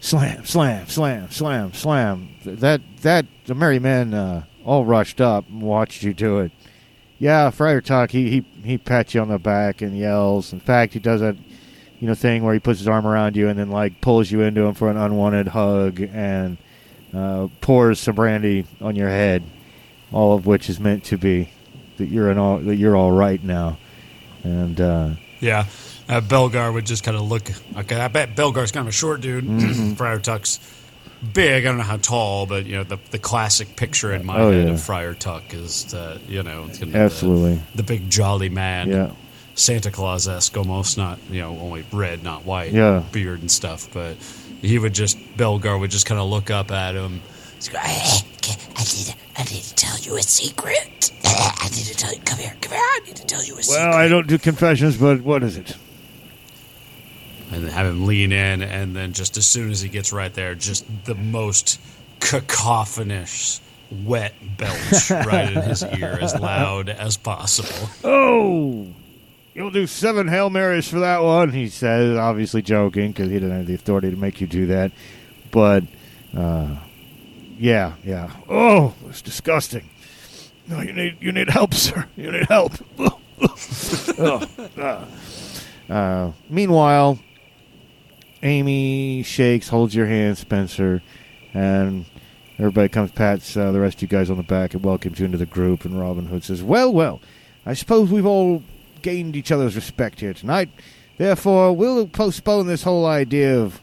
[0.00, 2.28] slam, slam, slam, slam, slam.
[2.44, 6.52] That that the merry men uh, all rushed up and watched you do it.
[7.18, 10.52] Yeah, Friar Tuck, he, he he pats you on the back and yells.
[10.52, 11.36] In fact, he does that
[12.00, 14.40] you know thing where he puts his arm around you and then like pulls you
[14.40, 16.56] into him for an unwanted hug and
[17.14, 19.42] uh, pours some brandy on your head.
[20.12, 21.48] all of which is meant to be
[21.98, 23.78] that you're an all that you're all right now,
[24.42, 25.10] and uh,
[25.40, 25.66] Yeah.
[26.08, 27.48] Uh, Belgar would just kind of look.
[27.76, 29.44] Okay, I bet Belgar's kind of a short dude.
[29.44, 29.92] Mm-hmm.
[29.94, 30.58] Friar Tuck's
[31.32, 31.64] big.
[31.64, 34.50] I don't know how tall, but you know the the classic picture in my Oh,
[34.50, 34.72] head yeah.
[34.74, 37.54] of Friar Tuck is that you know it's gonna be Absolutely.
[37.72, 38.88] the, the big jolly man.
[38.88, 39.12] yeah,
[39.54, 43.02] Santa Claus esque almost, not you know only red, not white, Yeah.
[43.12, 43.88] beard and stuff.
[43.92, 44.16] But
[44.62, 47.20] he would just Belgar would just kind of look up at him.
[47.56, 47.76] He's "Hey,
[48.76, 51.12] I need, I need to tell you a secret.
[51.24, 52.20] I need to tell you.
[52.24, 52.80] Come here, come here.
[52.80, 53.80] I need to tell you a secret.
[53.82, 55.76] well, I don't do confessions, but what is it?
[57.52, 60.54] and have him lean in, and then just as soon as he gets right there,
[60.54, 61.80] just the most
[62.20, 63.60] cacophonous,
[64.04, 67.88] wet belch right in his ear, as loud as possible.
[68.04, 68.86] Oh,
[69.54, 71.52] you'll do seven hail marys for that one.
[71.52, 74.92] He says, obviously joking because he doesn't have the authority to make you do that,
[75.50, 75.84] but
[76.36, 76.76] uh,
[77.58, 78.30] yeah, yeah.
[78.48, 79.88] Oh, it's disgusting.
[80.66, 82.06] No, you need you need help, sir.
[82.16, 82.72] You need help.
[84.22, 85.06] Oh, uh.
[85.90, 87.18] Uh, meanwhile,
[88.42, 91.02] Amy shakes, holds your hand, Spencer,
[91.54, 92.04] and
[92.58, 95.24] everybody comes, pats uh, the rest of you guys on the back, and welcomes you
[95.24, 95.86] into the group.
[95.86, 97.20] And Robin Hood says, "Well, well,
[97.64, 98.62] I suppose we've all
[99.02, 100.70] gained each other's respect here tonight.
[101.18, 103.80] Therefore, we'll postpone this whole idea of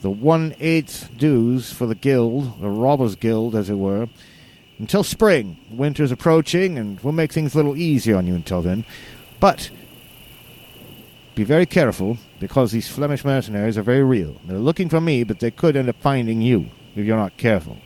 [0.00, 4.08] the one eighth dues for the guild, the robbers' guild, as it were."
[4.78, 5.58] Until spring.
[5.70, 8.86] Winter's approaching, and we'll make things a little easier on you until then.
[9.38, 9.70] But
[11.34, 14.36] be very careful, because these Flemish mercenaries are very real.
[14.46, 17.76] They're looking for me, but they could end up finding you if you're not careful.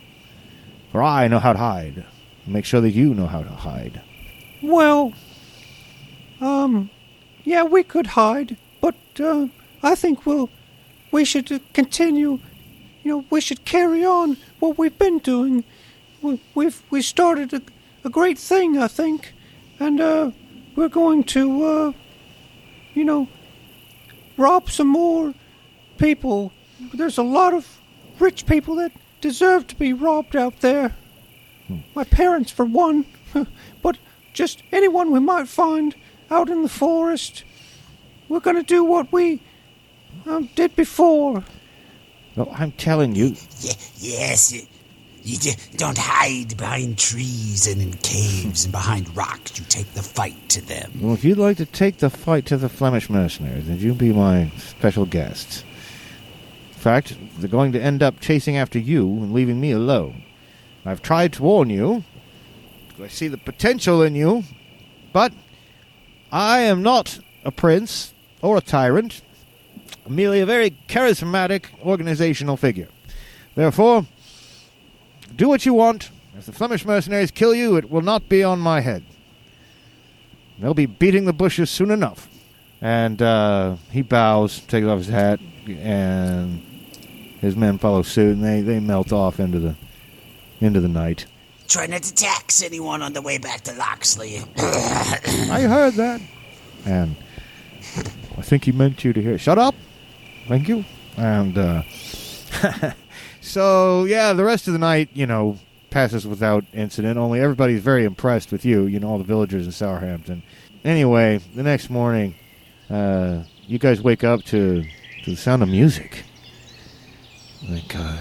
[0.91, 2.05] For I know how to hide.
[2.47, 4.01] Make sure that you know how to hide.
[4.61, 5.13] Well,
[6.41, 6.89] um,
[7.43, 9.47] yeah, we could hide, but uh,
[9.83, 10.49] I think we'll
[11.11, 12.39] we should uh, continue.
[13.03, 15.63] You know, we should carry on what we've been doing.
[16.21, 17.61] We, we've we started a,
[18.03, 19.33] a great thing, I think,
[19.79, 20.31] and uh,
[20.75, 21.91] we're going to, uh,
[22.93, 23.27] you know,
[24.37, 25.33] rob some more
[25.97, 26.51] people.
[26.93, 27.79] There's a lot of
[28.19, 30.95] rich people that deserve to be robbed out there.
[31.95, 33.05] My parents, for one,
[33.81, 33.97] but
[34.33, 35.95] just anyone we might find
[36.29, 37.43] out in the forest.
[38.29, 39.41] We're going to do what we
[40.25, 41.43] um, did before.
[42.35, 43.35] No, I'm telling you.
[43.59, 44.61] Ye- yes, you,
[45.23, 49.57] you d- don't hide behind trees and in caves and behind rocks.
[49.59, 50.91] You take the fight to them.
[50.99, 54.11] Well, if you'd like to take the fight to the Flemish mercenaries, then you be
[54.11, 55.63] my special guest.
[56.73, 60.23] In fact, they're going to end up chasing after you and leaving me alone.
[60.85, 62.03] I've tried to warn you.
[63.01, 64.43] I see the potential in you,
[65.11, 65.33] but
[66.31, 69.21] I am not a prince or a tyrant.
[70.07, 72.89] Merely a very charismatic organizational figure.
[73.55, 74.05] Therefore,
[75.35, 76.11] do what you want.
[76.37, 79.03] If the Flemish mercenaries kill you, it will not be on my head.
[80.59, 82.29] They'll be beating the bushes soon enough.
[82.81, 86.61] And uh, he bows, takes off his hat, and
[87.41, 89.75] his men follow suit, and they, they melt off into the
[90.61, 91.25] into the night.
[91.67, 94.41] Try not to tax anyone on the way back to Loxley.
[94.57, 96.21] I heard that,
[96.85, 97.15] and
[98.37, 99.37] I think he meant you to hear.
[99.37, 99.75] Shut up.
[100.47, 100.85] Thank you.
[101.17, 101.83] And uh,
[103.41, 105.57] so yeah, the rest of the night, you know,
[105.89, 107.17] passes without incident.
[107.17, 108.85] Only everybody's very impressed with you.
[108.85, 110.43] You know, all the villagers in Southampton.
[110.83, 112.35] Anyway, the next morning,
[112.89, 114.83] uh, you guys wake up to
[115.23, 116.23] to the sound of music.
[117.69, 118.17] Like uh,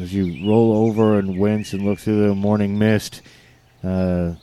[0.00, 3.22] as you roll over and wince and look through the morning mist,
[3.82, 4.34] uh,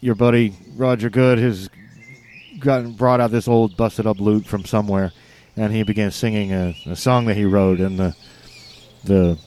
[0.00, 1.68] your buddy Roger Good has
[2.60, 5.12] gotten brought out this old busted up lute from somewhere,
[5.56, 8.16] and he began singing a, a song that he wrote, and the
[9.04, 9.38] the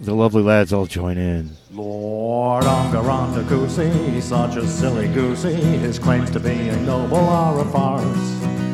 [0.00, 1.56] the lovely lads all join in.
[1.70, 5.54] Lord Ongaranda Goosey, such a silly goosey.
[5.54, 8.65] His claims to being noble are a farce.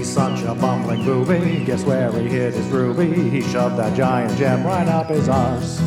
[0.00, 1.62] He's such a bumbling booby.
[1.62, 3.12] Guess where he hid his ruby?
[3.28, 5.78] He shoved that giant gem right up his arse.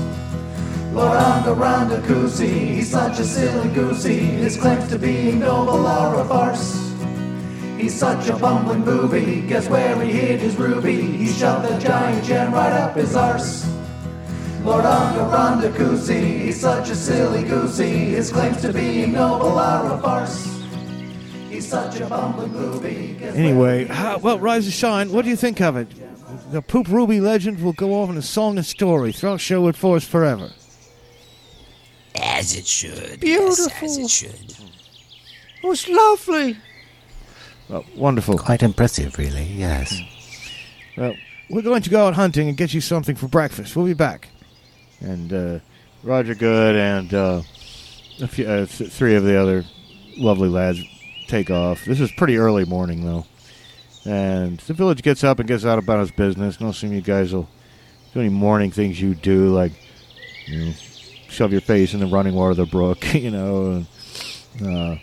[0.93, 4.19] Lord Ongaranda Goosey, he's such a silly goosey.
[4.19, 6.93] His claims to being noble are a farce.
[7.75, 9.41] He's such a bumbling booby.
[9.47, 11.01] Guess where he hid his ruby?
[11.01, 13.67] He shoved that giant gem right up his arse.
[14.63, 18.11] Lord Ongaranda Goosey, he's such a silly goosey.
[18.11, 20.52] His claims to being noble are a farce.
[21.63, 23.15] He's such a bumbling booby.
[23.17, 25.87] Guess Anyway, how, well, Rise and Shine, what do you think of it?
[26.51, 30.09] The Poop Ruby legend will go off in a song and story throughout Sherwood Forest
[30.09, 30.51] forever.
[32.21, 33.21] As it should.
[33.21, 33.65] Beautiful.
[33.65, 34.55] Yes, as it should.
[35.63, 36.57] It was lovely.
[37.69, 38.37] Well, wonderful.
[38.37, 40.01] Quite impressive, really, yes.
[40.97, 41.15] Well,
[41.49, 43.73] we're going to go out hunting and get you something for breakfast.
[43.77, 44.27] We'll be back.
[44.99, 45.59] And uh,
[46.03, 47.41] Roger Good and uh,
[48.21, 49.63] a few, uh, th- three of the other
[50.17, 50.81] lovely lads
[51.27, 51.85] take off.
[51.85, 53.25] This is pretty early morning though,
[54.05, 56.59] and the village gets up and gets out about its business.
[56.59, 57.49] No assume you guys will
[58.13, 59.71] do any morning things you do, like
[60.47, 60.71] you know,
[61.29, 63.85] shove your face in the running water of the brook, you know.
[64.59, 64.97] And, uh,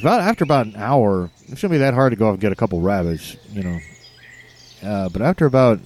[0.00, 2.52] about after about an hour, it shouldn't be that hard to go off and get
[2.52, 3.78] a couple rabbits, you know.
[4.82, 5.80] Uh, but after about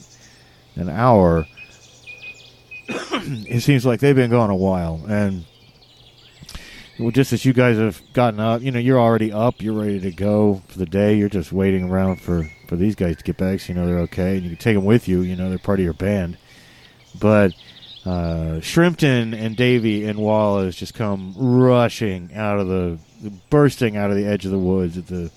[0.77, 1.47] an hour,
[2.89, 5.45] it seems like they've been gone a while, and
[6.99, 10.01] well, just as you guys have gotten up, you know, you're already up, you're ready
[10.01, 11.17] to go for the day.
[11.17, 14.01] You're just waiting around for for these guys to get back, so you know they're
[14.01, 15.21] okay, and you can take them with you.
[15.21, 16.39] You know, they're part of your band.
[17.19, 17.53] But
[18.05, 22.99] uh, Shrimpton and Davy and Wallace just come rushing out of the,
[23.51, 25.31] bursting out of the edge of the woods at the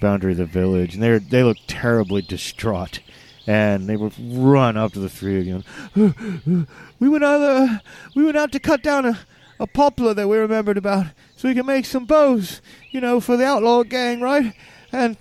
[0.00, 3.00] boundary of the village, and they they look terribly distraught.
[3.46, 5.64] And they would run up to the three again.
[7.00, 7.40] we went out.
[7.40, 7.78] Uh,
[8.14, 9.18] we went out to cut down a,
[9.60, 13.36] a poplar that we remembered about, so we can make some bows, you know, for
[13.36, 14.54] the outlaw gang, right?
[14.92, 15.16] And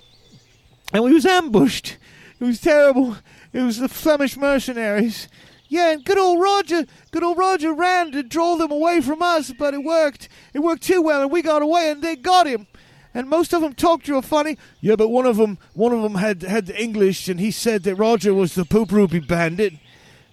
[0.94, 1.98] and we was ambushed.
[2.40, 3.18] It was terrible.
[3.52, 5.28] It was the Flemish mercenaries.
[5.70, 9.52] Yeah, and good old Roger, good old Roger ran to draw them away from us,
[9.52, 10.30] but it worked.
[10.54, 12.68] It worked too well, and we got away, and they got him.
[13.14, 14.58] And most of them talked to real funny.
[14.80, 17.84] Yeah, but one of them, one of them had had the English, and he said
[17.84, 19.74] that Roger was the Poop Ruby bandit,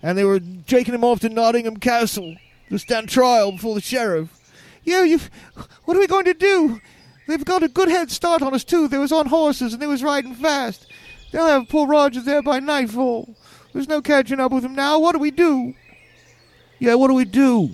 [0.02, 2.36] and they were taking him off to Nottingham Castle
[2.74, 4.28] to stand trial before the sheriff.
[4.82, 5.20] Yeah, you.
[5.84, 6.80] What are we going to do?
[7.26, 8.88] They've got a good head start on us too.
[8.88, 10.86] They was on horses and they was riding fast.
[11.30, 13.34] They'll have poor Roger there by nightfall.
[13.72, 14.98] There's no catching up with him now.
[14.98, 15.74] What do we do?
[16.78, 17.70] Yeah, what do we do?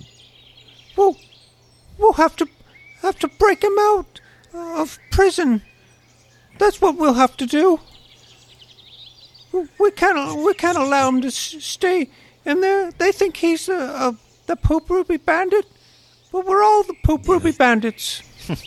[0.95, 1.17] Well,
[1.97, 2.47] we'll have to
[3.01, 4.21] have to break him out
[4.53, 5.63] of prison.
[6.59, 7.79] That's what we'll have to do.
[9.51, 12.09] We can't we can't allow him to stay
[12.45, 12.91] in there.
[12.91, 14.17] They think he's a, a
[14.51, 15.65] the Pope Ruby Bandit,
[16.31, 18.21] but we're all the Pope Ruby Bandits.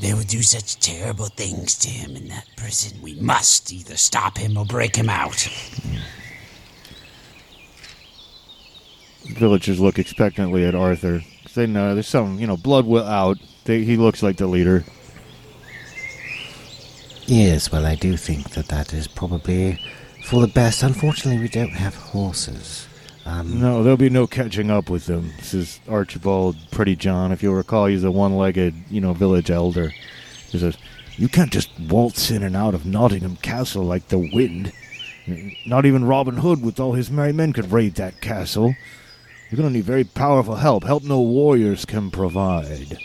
[0.00, 3.02] They would do such terrible things to him in that prison.
[3.02, 5.48] We must either stop him or break him out.
[9.26, 11.24] The villagers look expectantly at Arthur.
[11.42, 13.38] 'cause They know there's some, you know, blood will out.
[13.64, 14.84] They, he looks like the leader.
[17.26, 19.80] Yes, well, I do think that that is probably
[20.24, 20.84] for the best.
[20.84, 22.87] Unfortunately, we don't have horses.
[23.28, 25.32] Um, No, there'll be no catching up with them.
[25.36, 27.30] This is Archibald Pretty John.
[27.30, 29.92] If you'll recall, he's a one-legged, you know, village elder.
[30.48, 30.78] He says,
[31.16, 34.72] "You can't just waltz in and out of Nottingham Castle like the wind.
[35.66, 38.74] Not even Robin Hood, with all his merry men, could raid that castle.
[39.50, 40.84] You're gonna need very powerful help.
[40.84, 42.96] Help no warriors can provide."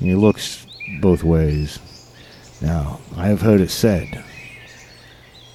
[0.00, 0.66] And he looks
[1.00, 1.78] both ways.
[2.60, 4.24] Now, I have heard it said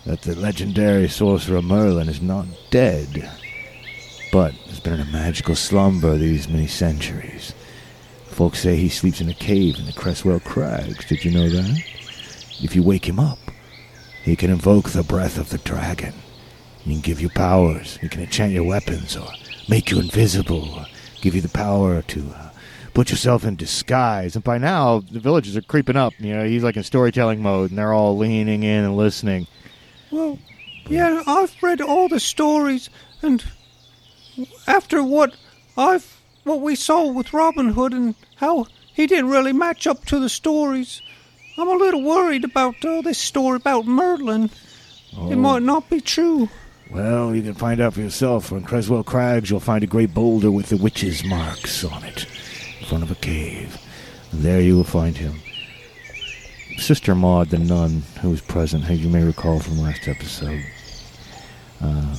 [0.05, 3.29] that the legendary sorcerer Merlin is not dead
[4.31, 7.53] but has been in a magical slumber these many centuries.
[8.27, 11.05] Folks say he sleeps in a cave in the Creswell Crags.
[11.05, 11.83] Did you know that?
[12.61, 13.39] If you wake him up,
[14.23, 16.13] he can invoke the breath of the dragon.
[16.79, 17.97] He can give you powers.
[17.97, 19.27] He can enchant your weapons or
[19.69, 20.85] make you invisible or
[21.21, 22.49] give you the power to uh,
[22.93, 24.35] put yourself in disguise.
[24.35, 26.13] And by now, the villagers are creeping up.
[26.19, 29.47] You know, he's like in storytelling mode, and they're all leaning in and listening.
[30.11, 30.39] Well,
[30.87, 32.89] yeah, I've read all the stories,
[33.21, 33.43] and
[34.67, 35.35] after what
[35.77, 40.19] I've what we saw with Robin Hood and how he didn't really match up to
[40.19, 41.01] the stories,
[41.57, 44.49] I'm a little worried about uh, this story about Merlin.
[45.17, 46.49] It might not be true.
[46.91, 48.51] Well, you can find out for yourself.
[48.51, 52.25] On Creswell Crags, you'll find a great boulder with the witch's marks on it
[52.79, 53.77] in front of a cave.
[54.31, 55.39] And there you will find him.
[56.77, 60.63] Sister Maud, the nun who was present, as you may recall from last episode,
[61.81, 62.15] uh,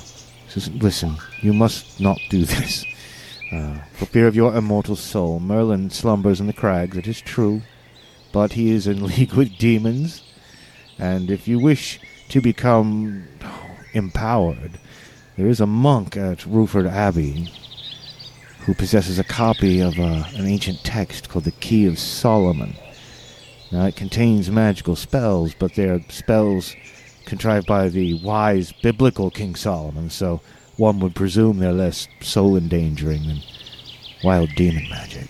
[0.61, 2.85] says, Listen, you must not do this.
[3.53, 7.62] Uh, for fear of your immortal soul, Merlin slumbers in the crags, it is true,
[8.33, 10.23] but he is in league with demons,
[10.99, 13.29] and if you wish to become
[13.92, 14.79] empowered,
[15.37, 17.52] there is a monk at Rufford Abbey
[18.61, 22.75] who possesses a copy of uh, an ancient text called the Key of Solomon.
[23.71, 26.75] Now, it contains magical spells, but they're spells
[27.27, 30.40] contrived by the wise biblical King Solomon, so
[30.77, 33.42] one would presume they're less soul endangering than
[34.24, 35.29] wild demon magic.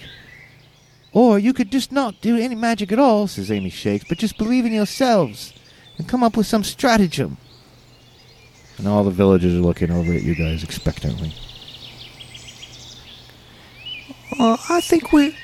[1.13, 4.39] Or you could just not do any magic at all, says Amy Shakes, but just
[4.39, 5.55] believe in yourselves
[5.97, 7.39] and come up with some stratagem.
[8.77, 11.33] And all the villagers are looking over at you guys expectantly.
[14.39, 15.35] Uh, I think we.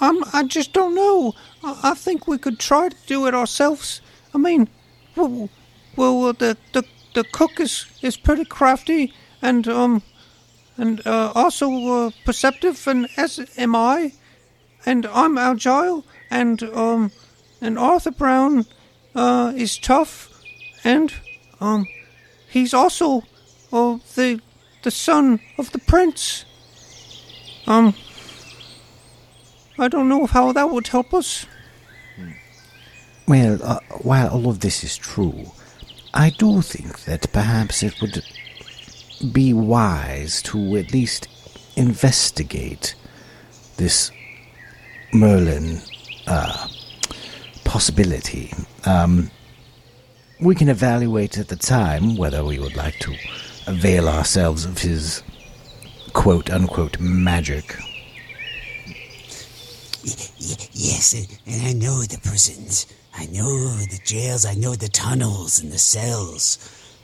[0.00, 1.34] I'm, I just don't know.
[1.64, 4.00] I, I think we could try to do it ourselves.
[4.32, 4.68] I mean,
[5.16, 5.48] well,
[5.96, 6.84] well the, the
[7.14, 10.02] the cook is is pretty crafty, and um,
[10.76, 14.12] and uh, also uh, perceptive, and as am I,
[14.84, 17.12] and I'm agile, and um,
[17.60, 18.66] and Arthur Brown
[19.14, 20.42] uh, is tough,
[20.82, 21.12] and
[21.60, 21.86] um,
[22.48, 23.22] he's also
[23.72, 24.40] uh, the
[24.82, 26.44] the son of the prince.
[27.66, 27.94] Um,
[29.78, 31.46] I don't know how that would help us.
[33.26, 35.50] Well, uh, while all of this is true,
[36.12, 38.22] I do think that perhaps it would
[39.32, 41.28] be wise to at least
[41.76, 42.94] investigate
[43.78, 44.10] this
[45.12, 45.80] Merlin
[46.26, 46.68] uh,
[47.64, 48.52] possibility.
[48.84, 49.30] Um,
[50.40, 53.14] we can evaluate at the time whether we would like to
[53.66, 55.22] avail ourselves of his
[56.12, 57.74] quote unquote magic.
[60.04, 62.86] Y- yes, and, and I know the prisons.
[63.16, 64.44] I know the jails.
[64.44, 66.58] I know the tunnels and the cells,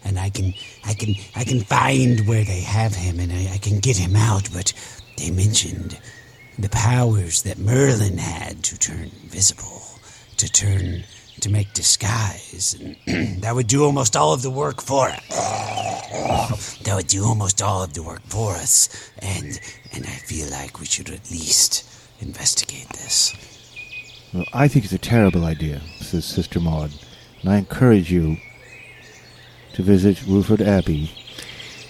[0.05, 0.55] and I can,
[0.85, 4.17] I can, I can find where they have him, and I, I can get him
[4.17, 4.49] out.
[4.53, 4.73] But
[5.17, 5.99] they mentioned
[6.59, 9.83] the powers that Merlin had to turn visible,
[10.39, 11.05] to turn,
[11.41, 16.77] to make disguise, and that would do almost all of the work for us.
[16.85, 19.61] That would do almost all of the work for us, and
[19.93, 21.85] and I feel like we should at least
[22.21, 23.35] investigate this.
[24.33, 26.93] Well, I think it's a terrible idea, says Sister Maud,
[27.43, 28.37] and I encourage you
[29.73, 31.11] to visit Rufford Abbey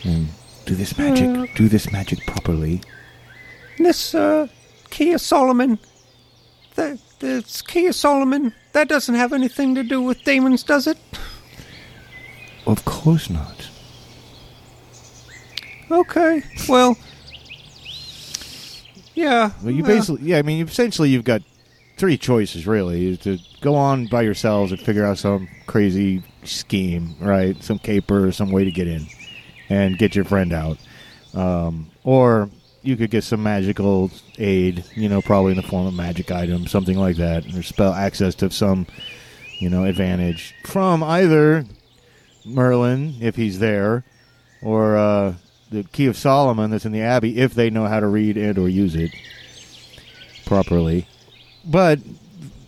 [0.05, 0.29] and
[0.65, 2.81] do this magic, do this magic properly.
[3.79, 4.49] This uh,
[4.89, 5.79] Key of Solomon,
[6.77, 10.97] the this Key of Solomon, that doesn't have anything to do with demons, does it?
[12.67, 13.69] Of course not.
[15.91, 16.97] Okay, well,
[19.15, 19.51] yeah.
[19.63, 21.43] Well, you uh, basically, yeah, I mean, essentially, you've got
[22.01, 27.15] three choices really: is to go on by yourselves and figure out some crazy scheme,
[27.21, 27.63] right?
[27.63, 29.07] Some caper or some way to get in
[29.69, 30.79] and get your friend out,
[31.35, 32.49] um, or
[32.83, 36.71] you could get some magical aid, you know, probably in the form of magic items,
[36.71, 38.87] something like that, or spell access to some,
[39.59, 41.67] you know, advantage from either
[42.47, 44.03] Merlin if he's there,
[44.63, 45.35] or uh,
[45.71, 48.57] the Key of Solomon that's in the Abbey if they know how to read and
[48.57, 49.15] or use it
[50.47, 51.07] properly.
[51.65, 51.99] But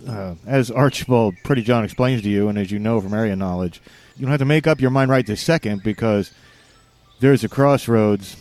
[0.07, 3.81] uh, as Archibald Pretty John explains to you, and as you know from area knowledge,
[4.17, 6.33] you don't have to make up your mind right this second because
[7.21, 8.37] there's a crossroads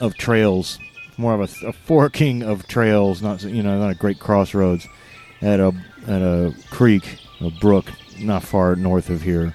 [0.00, 0.78] of trails,
[1.16, 4.86] more of a, a forking of trails, not you know not a great crossroads
[5.40, 5.72] at a
[6.06, 9.54] at a creek, a brook not far north of here.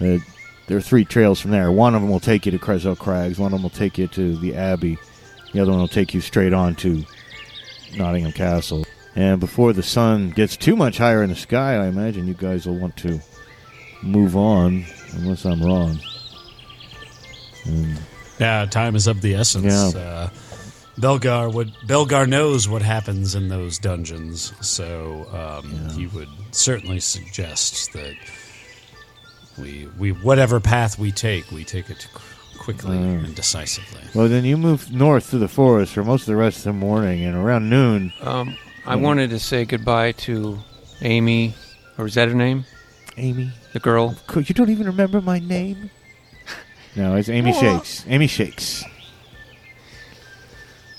[0.00, 0.18] Uh,
[0.66, 1.72] there are three trails from there.
[1.72, 3.38] One of them will take you to Creswell Crags.
[3.38, 4.98] One of them will take you to the Abbey.
[5.52, 7.04] The other one will take you straight on to
[7.96, 8.84] Nottingham Castle.
[9.14, 12.66] And before the sun gets too much higher in the sky, I imagine you guys
[12.66, 13.20] will want to
[14.02, 14.84] move on,
[15.14, 15.98] unless I'm wrong.
[17.66, 17.98] And
[18.38, 19.94] Yeah, time is of the essence.
[19.94, 20.00] Yeah.
[20.00, 20.28] Uh,
[20.98, 27.92] Belgar would Belgar knows what happens in those dungeons, so um, he would certainly suggest
[27.94, 28.14] that
[29.58, 34.02] we we whatever path we take, we take it qu- quickly and decisively.
[34.14, 36.72] well, then you move north through the forest for most of the rest of the
[36.74, 40.58] morning, and around noon, Um, I wanted to say goodbye to
[41.02, 41.54] Amy,
[41.98, 42.64] or is that her name?
[43.16, 44.16] Amy, The girl.
[44.26, 45.90] Co- you don't even remember my name?
[46.94, 48.04] No, it's Amy Shakes.
[48.06, 48.84] Amy Shakes.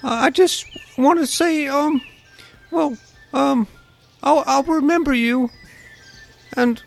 [0.03, 0.65] Uh, I just
[0.97, 2.01] want to say, um,
[2.71, 2.97] well,
[3.31, 3.67] um,
[4.23, 5.51] I'll I'll remember you,
[6.57, 6.81] and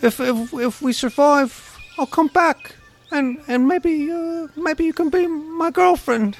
[0.00, 2.74] if if if we survive, I'll come back,
[3.10, 6.36] and and maybe uh maybe you can be my girlfriend.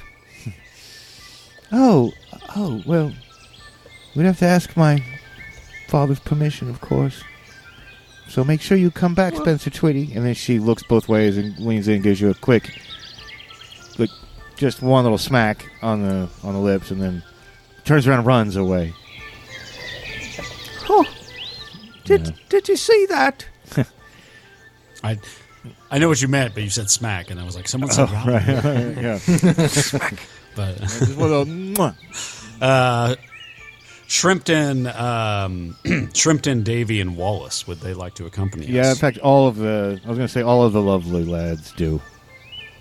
[1.75, 2.13] Oh,
[2.57, 3.13] oh, well,
[4.15, 5.03] we'd have to ask my
[5.89, 7.23] father's permission, of course.
[8.29, 10.15] So make sure you come back, Spencer Twitty.
[10.17, 12.79] And then she looks both ways and leans in and gives you a quick,
[13.99, 14.11] like,
[14.57, 17.23] just one little smack on the on the lips, and then
[17.85, 18.95] turns around and runs away.
[20.89, 21.05] Oh,
[22.05, 22.33] did Yeah.
[22.49, 23.47] did you see that?
[25.05, 25.19] I
[25.91, 28.09] I know what you meant, but you said smack, and I was like, someone said
[28.11, 28.33] Oh, Robin.
[28.95, 29.19] right, yeah.
[29.69, 30.15] Smack.
[30.57, 31.95] But Just one little
[32.61, 33.15] uh,
[34.13, 35.75] Shrimpton, um,
[36.13, 38.71] Shrimpton, Davy, and Wallace would they like to accompany us?
[38.71, 41.25] Yeah, in fact, all of the I was going to say all of the lovely
[41.25, 41.99] lads do.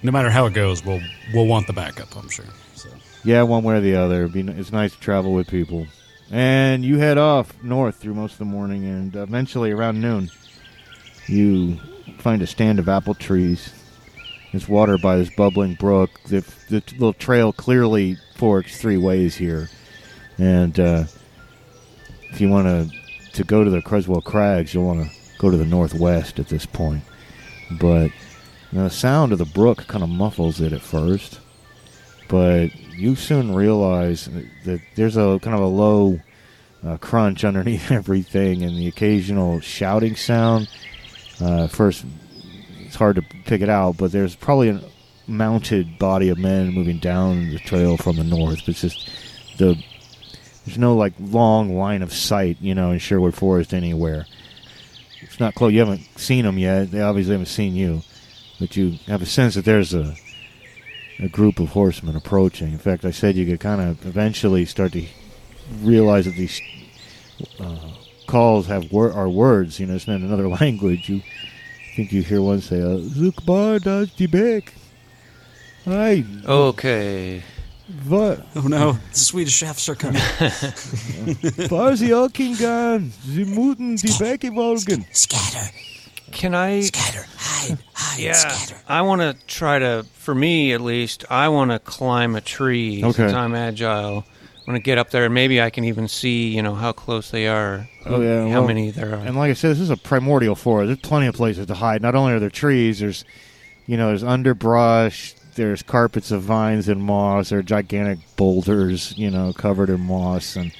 [0.04, 1.00] no matter how it goes, we'll
[1.34, 2.18] we'll want the backup.
[2.18, 2.44] I'm sure.
[2.76, 2.90] So.
[3.24, 4.28] Yeah, one way or the other.
[4.28, 5.88] Be, it's nice to travel with people.
[6.32, 10.30] And you head off north through most of the morning, and eventually around noon,
[11.28, 11.80] you
[12.18, 13.74] find a stand of apple trees.
[14.52, 16.10] It's watered by this bubbling brook.
[16.26, 19.70] The, the little trail clearly forks three ways here,
[20.38, 21.06] and uh,
[22.32, 23.02] if you want to
[23.34, 26.66] to go to the Creswell Crags, you'll want to go to the northwest at this
[26.66, 27.04] point.
[27.80, 28.12] But
[28.74, 31.40] the sound of the brook kind of muffles it at first
[32.32, 34.30] but you soon realize
[34.64, 36.22] that there's a kind of a low
[36.82, 40.70] uh, crunch underneath everything, and the occasional shouting sound.
[41.42, 42.06] Uh, first,
[42.80, 44.82] it's hard to pick it out, but there's probably a
[45.28, 48.60] mounted body of men moving down the trail from the north.
[48.60, 49.10] But it's just
[49.58, 49.84] the
[50.66, 54.26] there's no like long line of sight, you know, in Sherwood Forest anywhere.
[55.22, 55.74] It's not close.
[55.74, 56.92] You haven't seen them yet.
[56.92, 58.02] They obviously haven't seen you,
[58.60, 60.16] but you have a sense that there's a
[61.20, 62.72] a group of horsemen approaching.
[62.72, 65.06] In fact, I said you could kind of eventually start to
[65.82, 66.60] realize that these
[67.60, 67.92] uh,
[68.26, 69.80] calls have wor- are words.
[69.80, 71.10] You know, it's not another language.
[71.10, 71.22] You
[71.96, 74.74] think you hear one say, "Zukbar das die Beck."
[75.86, 77.42] Hi, Okay.
[78.08, 78.46] What?
[78.56, 80.22] Oh no, the Swedish chefs are coming.
[81.70, 83.12] War sie auch gehen?
[83.26, 85.06] Sie muten die Becke er wolken.
[85.14, 85.70] Scatter,
[86.32, 86.82] Can I?
[86.82, 88.34] scatter, hide, hide, Yeah.
[88.34, 88.76] scatter.
[88.88, 93.04] I want to try to, for me at least, I want to climb a tree
[93.04, 93.14] Okay.
[93.14, 94.24] since I'm agile.
[94.26, 96.92] I want to get up there and maybe I can even see, you know, how
[96.92, 97.90] close they are.
[98.06, 99.26] Oh, yeah, How well, many there are.
[99.26, 100.88] And like I said, this is a primordial forest.
[100.88, 102.02] There's plenty of places to hide.
[102.02, 103.26] Not only are there trees, there's,
[103.88, 105.34] you know, there's underbrush.
[105.56, 107.50] There's carpets of vines and moss.
[107.50, 110.72] There are gigantic boulders, you know, covered in moss, and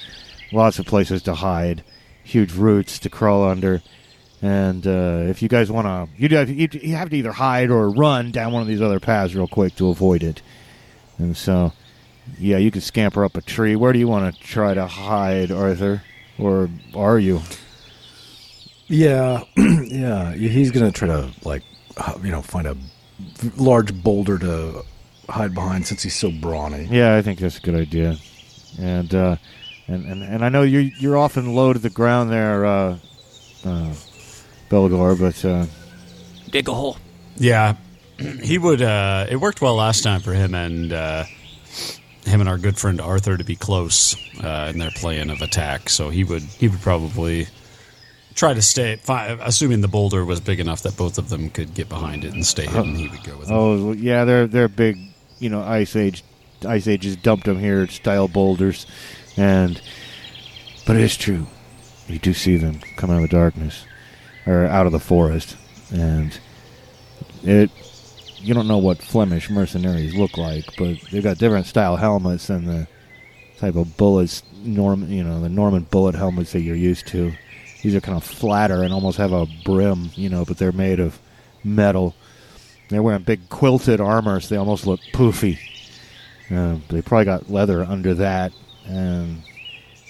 [0.52, 1.84] lots of places to hide.
[2.24, 3.82] Huge roots to crawl under.
[4.40, 7.88] And uh, if you guys want to, you'd have, you'd, have to either hide or
[7.90, 10.42] run down one of these other paths real quick to avoid it.
[11.18, 11.72] And so,
[12.38, 13.76] yeah, you could scamper up a tree.
[13.76, 16.02] Where do you want to try to hide, Arthur?
[16.38, 17.42] Or are you?
[18.88, 20.34] Yeah, yeah.
[20.34, 21.62] He's gonna try to like,
[22.22, 22.76] you know, find a
[23.56, 24.84] large boulder to
[25.28, 26.86] hide behind since he's so brawny.
[26.90, 28.16] Yeah, I think that's a good idea.
[28.78, 29.36] And uh,
[29.88, 32.98] and, and and I know you're you're often low to the ground there, uh,
[33.64, 33.94] uh,
[34.70, 35.66] Belgar, but uh,
[36.50, 36.96] Dig a hole.
[37.36, 37.76] yeah,
[38.42, 38.82] he would.
[38.82, 41.24] Uh, it worked well last time for him and uh,
[42.24, 45.88] him and our good friend Arthur to be close uh, in their plan of attack.
[45.88, 47.46] So he would he would probably
[48.34, 48.98] try to stay.
[49.08, 52.44] Assuming the boulder was big enough that both of them could get behind it and
[52.44, 54.98] stay hidden, he would go with oh yeah, they're they're big,
[55.38, 56.24] you know, ice age,
[56.66, 58.86] ice ages dumped them here, style boulders,
[59.36, 59.80] and
[60.86, 61.46] but it is true,
[62.08, 63.84] you do see them come out of the darkness
[64.46, 65.56] or out of the forest,
[65.92, 66.38] and
[67.42, 67.70] it.
[68.44, 72.64] You don't know what Flemish mercenaries look like, but they've got different style helmets than
[72.64, 72.88] the
[73.58, 77.32] type of bullets, norm, you know, the Norman bullet helmets that you're used to.
[77.82, 81.00] These are kind of flatter and almost have a brim, you know, but they're made
[81.00, 81.18] of
[81.64, 82.14] metal.
[82.88, 85.58] They're wearing big quilted armor, so they almost look poofy.
[86.50, 88.52] Uh, they probably got leather under that,
[88.86, 89.42] and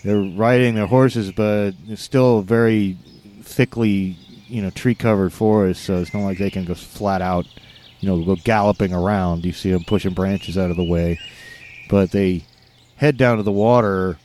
[0.04, 2.98] they're riding their horses, but it's still very
[3.42, 4.16] thickly,
[4.48, 7.46] you know, tree-covered forest, so it's not like they can go flat out,
[8.00, 9.44] you know, go galloping around.
[9.44, 11.20] You see them pushing branches out of the way,
[11.88, 12.44] but they
[12.96, 14.18] head down to the water.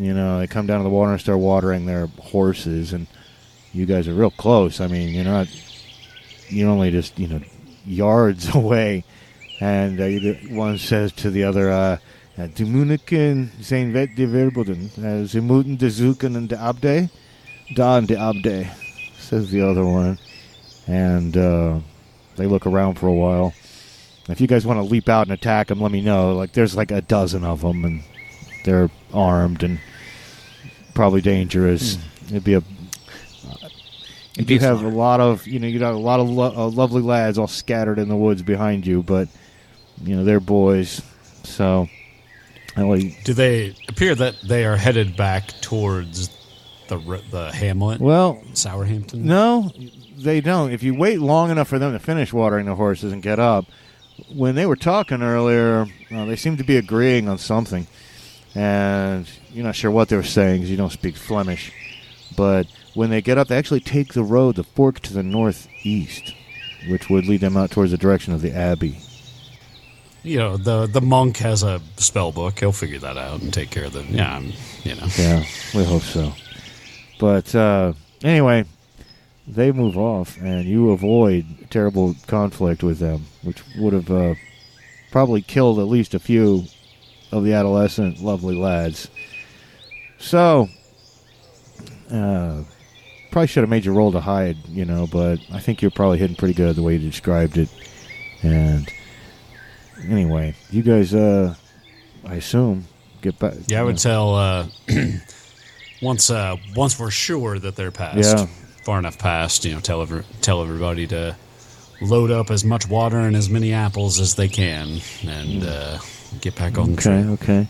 [0.00, 3.06] You know, they come down to the water and start watering their horses, and
[3.74, 4.80] you guys are real close.
[4.80, 5.46] I mean, you're not,
[6.48, 7.40] you're only just you know
[7.84, 9.04] yards away,
[9.60, 11.98] and uh, one says to the other, uh,
[12.54, 14.90] "De Muniken zijn wet de verboden.
[14.98, 17.08] Uh, Ze de zoeken en de abde,
[17.74, 18.66] da en de abde,"
[19.18, 20.18] says the other one,
[20.86, 21.76] and uh,
[22.36, 23.52] they look around for a while.
[24.30, 26.34] If you guys want to leap out and attack them, let me know.
[26.34, 28.02] Like there's like a dozen of them, and
[28.64, 29.78] they're armed and
[30.94, 31.98] probably dangerous.
[32.28, 32.62] It'd be a.
[34.36, 36.68] You do have a lot of, you know, you got a lot of lo- uh,
[36.68, 39.28] lovely lads all scattered in the woods behind you, but
[40.02, 41.02] you know they're boys,
[41.42, 41.88] so.
[42.76, 46.30] Like, Do they appear that they are headed back towards
[46.88, 46.98] the
[47.30, 49.14] the hamlet, well, Sourhampton?
[49.24, 49.70] No,
[50.16, 50.70] they don't.
[50.72, 53.66] If you wait long enough for them to finish watering the horses and get up,
[54.32, 57.86] when they were talking earlier, uh, they seemed to be agreeing on something,
[58.54, 61.72] and you're not sure what they were saying because you don't speak Flemish.
[62.36, 66.34] But when they get up, they actually take the road, the fork to the northeast,
[66.88, 68.98] which would lead them out towards the direction of the abbey.
[70.22, 72.60] You know, the the monk has a spell book.
[72.60, 74.04] He'll figure that out and take care of the.
[74.04, 74.52] Yeah, I'm,
[74.84, 75.06] you know.
[75.16, 75.44] Yeah,
[75.74, 76.32] we hope so.
[77.18, 78.66] But uh, anyway,
[79.46, 84.34] they move off, and you avoid terrible conflict with them, which would have uh,
[85.10, 86.64] probably killed at least a few
[87.32, 89.08] of the adolescent lovely lads.
[90.18, 90.68] So,
[92.12, 92.62] uh,
[93.30, 96.18] probably should have made your roll to hide, you know, but I think you're probably
[96.18, 97.68] hitting pretty good the way you described it.
[98.42, 98.88] And
[100.08, 101.54] anyway, you guys, uh,
[102.24, 102.86] I assume,
[103.22, 103.54] get back.
[103.66, 104.66] Yeah, I would tell uh,
[106.02, 108.46] once uh, once we're sure that they're past, Yeah.
[108.84, 109.64] far enough past.
[109.64, 111.36] You know, tell every, tell everybody to
[112.02, 115.98] load up as much water and as many apples as they can, and uh,
[116.40, 117.68] get back on Okay, okay.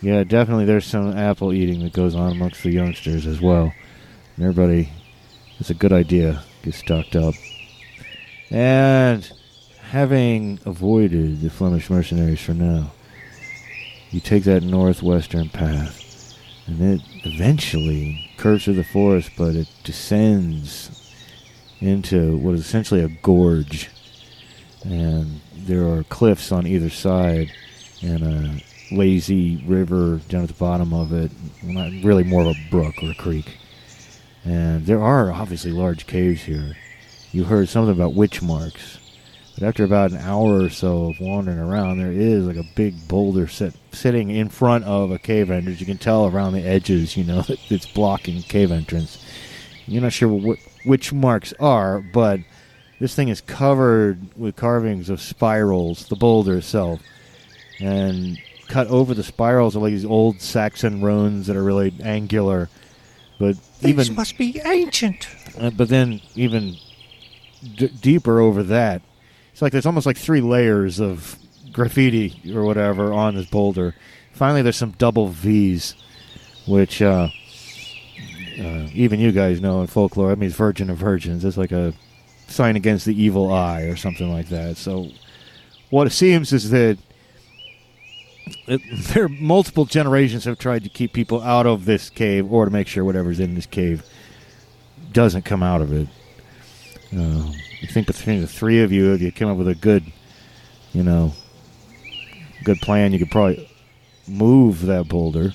[0.00, 3.72] Yeah, definitely there's some apple eating that goes on amongst the youngsters as well.
[4.36, 4.90] And everybody,
[5.58, 6.44] it's a good idea.
[6.62, 7.34] Get stocked up.
[8.50, 9.30] And
[9.80, 12.92] having avoided the Flemish mercenaries for now,
[14.10, 16.04] you take that northwestern path.
[16.66, 21.12] And it eventually curves through the forest, but it descends
[21.80, 23.90] into what is essentially a gorge.
[24.84, 27.52] And there are cliffs on either side
[28.02, 31.30] and a lazy river down at the bottom of it.
[31.62, 33.58] Not really more of a brook or a creek.
[34.44, 36.76] And there are obviously large caves here.
[37.32, 38.98] You heard something about witch marks.
[39.54, 43.08] But after about an hour or so of wandering around, there is like a big
[43.08, 45.80] boulder sit, sitting in front of a cave entrance.
[45.80, 49.24] You can tell around the edges, you know, it's blocking cave entrance.
[49.86, 52.40] You're not sure what which marks are, but
[53.00, 57.00] this thing is covered with carvings of spirals, the boulder itself
[57.80, 62.68] and cut over the spirals are like these old Saxon runes that are really angular.
[63.38, 65.28] But These even must be ancient.
[65.58, 66.76] uh, but then even
[67.76, 69.00] d- deeper over that,
[69.52, 71.36] it's like there's almost like three layers of
[71.72, 73.94] graffiti or whatever on this boulder.
[74.32, 75.94] Finally, there's some double V's,
[76.66, 77.28] which uh,
[78.60, 80.28] uh, even you guys know in folklore.
[80.30, 81.44] That means Virgin of Virgins.
[81.44, 81.94] It's like a
[82.48, 84.76] sign against the evil eye or something like that.
[84.76, 85.08] So,
[85.90, 86.98] what it seems is that
[88.68, 88.82] it,
[89.14, 92.86] there multiple generations have tried to keep people out of this cave or to make
[92.86, 94.04] sure whatever's in this cave
[95.12, 96.08] doesn't come out of it.
[97.16, 97.50] Uh,
[97.82, 100.04] I think between the three of you, if you came up with a good,
[100.92, 101.32] you know,
[102.64, 103.68] good plan, you could probably
[104.26, 105.54] move that boulder.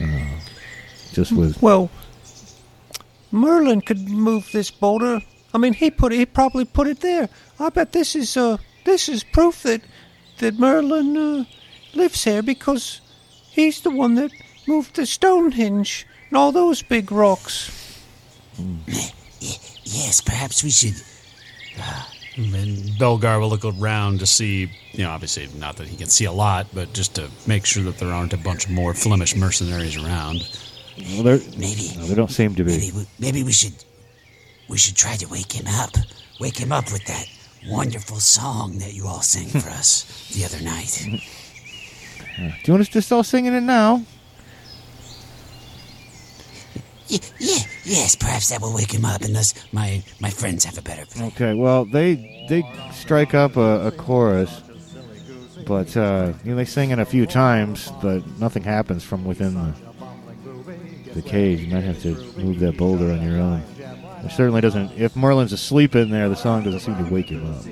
[0.00, 0.40] Uh,
[1.12, 1.90] just with Well,
[3.32, 5.22] Merlin could move this boulder.
[5.52, 7.28] I mean, he put he probably put it there.
[7.58, 9.82] I bet this is uh this is proof that
[10.38, 11.44] that Merlin uh,
[11.94, 13.00] lives here because
[13.50, 14.30] he's the one that
[14.66, 17.70] moved the Stonehenge and all those big rocks.
[18.58, 18.64] Y-
[19.40, 20.94] yes, perhaps we should.
[21.78, 22.08] Ah.
[22.36, 26.24] And Belgar will look around to see, you know, obviously not that he can see
[26.26, 29.96] a lot, but just to make sure that there aren't a bunch more Flemish mercenaries
[29.96, 30.48] around.
[31.14, 31.90] well, there, Maybe.
[31.96, 32.70] no, there don't seem to be.
[32.78, 33.74] Maybe we, maybe we should
[34.68, 35.90] we should try to wake him up.
[36.38, 37.26] Wake him up with that
[37.68, 41.06] wonderful song that you all sang for us the other night.
[42.40, 44.02] Do you want us to start singing it now?
[47.10, 50.82] Y- yeah, yes, perhaps that will wake him up unless my my friends have a
[50.82, 51.28] better plan.
[51.28, 52.62] Okay, well they they
[52.92, 54.62] strike up a, a chorus,
[55.66, 59.54] but uh, you know they sing it a few times, but nothing happens from within
[59.54, 59.74] the
[61.14, 61.60] the cave.
[61.60, 63.62] You might have to move that boulder on your own.
[64.24, 64.92] It certainly doesn't.
[64.96, 67.64] If Merlin's asleep in there, the song doesn't seem to wake him up.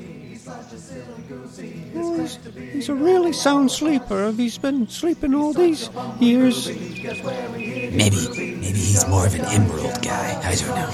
[2.79, 4.26] He's, a really sound sleeper.
[4.26, 6.68] Have he's been sleeping all these years?
[6.68, 10.39] Maybe maybe he's more of an emerald guy.
[10.45, 10.93] I don't know.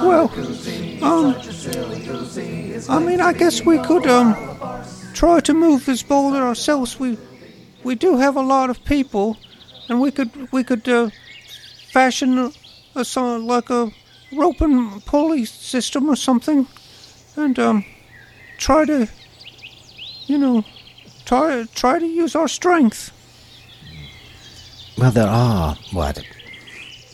[0.00, 0.30] Well,
[1.02, 1.34] um,
[2.88, 4.36] I mean, I guess we could um
[5.14, 6.98] try to move this boulder ourselves.
[7.00, 7.18] We
[7.84, 9.36] we do have a lot of people,
[9.88, 11.10] and we could we could uh,
[11.92, 12.52] fashion a,
[12.94, 13.92] a sort like a
[14.32, 16.66] rope and pulley system or something,
[17.36, 17.84] and um
[18.58, 19.08] try to
[20.26, 20.64] you know
[21.24, 23.12] try try to use our strength.
[24.98, 26.22] Well, there are, what,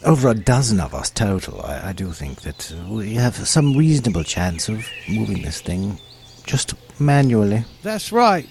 [0.04, 1.62] over a dozen of us total.
[1.62, 5.98] I, I do think that uh, we have some reasonable chance of moving this thing
[6.44, 7.64] just manually.
[7.82, 8.48] That's right.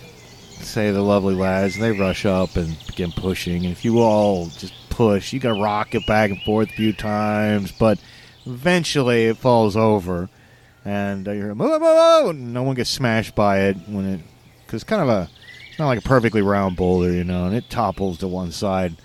[0.62, 3.66] Say the lovely lads, and they rush up and begin pushing.
[3.66, 6.94] And if you all just push, you gotta rock it back and forth a few
[6.94, 8.00] times, but
[8.46, 10.30] eventually it falls over,
[10.86, 14.22] and uh, you're move, move, move, and no one gets smashed by it when it,
[14.68, 15.30] because it's kind of a,
[15.80, 18.96] not like a perfectly round boulder, you know, and it topples to one side.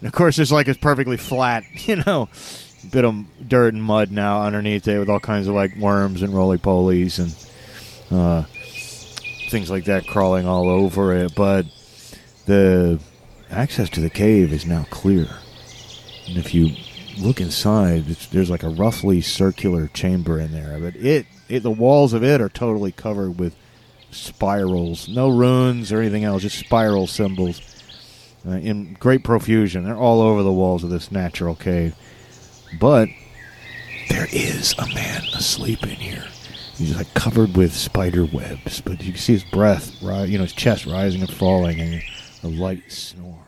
[0.00, 2.28] And of course, it's like it's perfectly flat, you know,
[2.90, 6.34] bit of dirt and mud now underneath it with all kinds of like worms and
[6.34, 7.34] roly polies and.
[8.10, 8.44] Uh,
[9.52, 11.66] things like that crawling all over it, but
[12.46, 12.98] the
[13.50, 15.28] access to the cave is now clear.
[16.26, 16.74] And if you
[17.18, 22.14] look inside, there's like a roughly circular chamber in there, but it, it the walls
[22.14, 23.54] of it are totally covered with
[24.12, 27.60] spirals, no runes or anything else, just spiral symbols
[28.46, 29.84] uh, in great profusion.
[29.84, 31.94] They're all over the walls of this natural cave.
[32.78, 33.08] But
[34.08, 36.24] there is a man asleep in here.
[36.76, 40.44] He's like covered with spider webs, but you can see his breath, ri- you know,
[40.44, 42.02] his chest rising and falling, and
[42.42, 43.38] a light snore.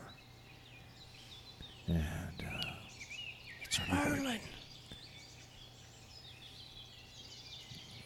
[1.87, 1.99] And
[2.39, 2.67] uh,
[3.63, 4.39] It's Merlin.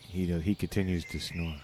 [0.10, 1.56] he uh, he continues to snore.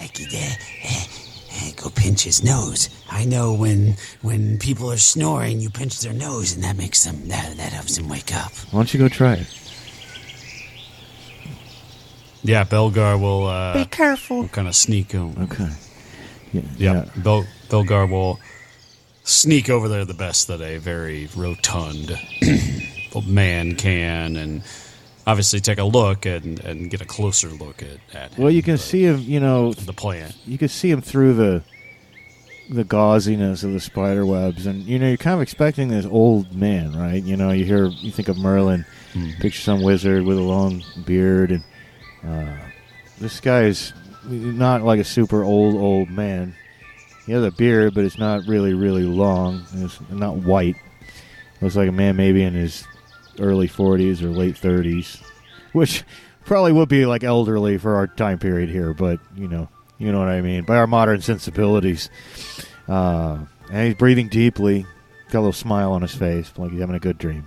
[0.00, 0.54] I could uh,
[0.86, 2.88] uh, go pinch his nose.
[3.10, 7.28] I know when when people are snoring, you pinch their nose, and that makes them
[7.28, 8.52] that that helps them wake up.
[8.70, 9.46] Why don't you go try it?
[12.42, 14.48] Yeah, Belgar will Be uh, careful.
[14.48, 15.42] kind of sneak over.
[15.42, 15.68] Okay.
[16.52, 16.62] Yeah.
[16.78, 18.38] Yeah, Bel- Belgar will
[19.24, 22.16] sneak over there the best that a very rotund
[23.26, 24.62] man can, and
[25.28, 28.62] obviously take a look and, and get a closer look at, at him, Well, you
[28.62, 29.18] can see him.
[29.20, 30.34] You know, the plant.
[30.46, 31.62] you can see him through the
[32.70, 36.54] the gauziness of the spider webs, and you know you're kind of expecting this old
[36.54, 37.22] man, right?
[37.22, 38.84] You know, you hear, you think of Merlin,
[39.40, 41.64] picture some wizard with a long beard, and
[42.22, 42.56] uh,
[43.18, 43.92] this guy is
[44.24, 46.54] not like a super old old man.
[47.24, 49.64] He has a beard, but it's not really really long.
[49.74, 50.76] It's not white.
[51.60, 52.86] Looks like a man maybe in his
[53.40, 55.20] early 40s or late 30s,
[55.72, 56.04] which
[56.44, 59.68] probably would be like elderly for our time period here, but you know,
[59.98, 62.10] you know what I mean by our modern sensibilities.
[62.88, 63.38] Uh,
[63.70, 64.86] and he's breathing deeply,
[65.30, 67.46] got a little smile on his face, like he's having a good dream.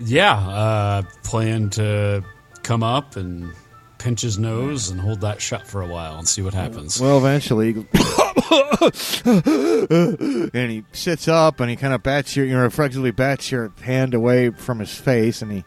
[0.00, 2.22] Yeah, uh, plan to
[2.62, 3.52] come up and
[3.98, 7.00] pinch his nose and hold that shut for a while and see what happens.
[7.00, 7.70] Well, eventually,
[10.54, 13.72] and he sits up and he kind of bats your, you know, reflexively bats your
[13.82, 15.64] hand away from his face, and he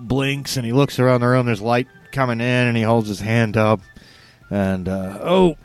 [0.00, 1.46] blinks and he looks around the room.
[1.46, 3.80] There's light coming in, and he holds his hand up,
[4.50, 5.56] and uh, oh,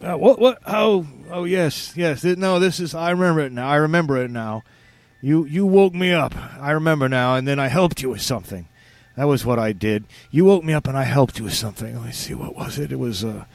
[0.00, 0.58] uh, what, what?
[0.66, 2.22] Oh, oh, yes, yes.
[2.24, 2.94] No, this is.
[2.94, 3.68] I remember it now.
[3.68, 4.62] I remember it now.
[5.20, 6.34] You, you woke me up.
[6.60, 8.68] I remember now, and then I helped you with something.
[9.18, 10.04] That was what I did.
[10.30, 11.92] You woke me up, and I helped you with something.
[11.92, 12.34] Let me see.
[12.34, 12.92] What was it?
[12.92, 13.46] It was uh,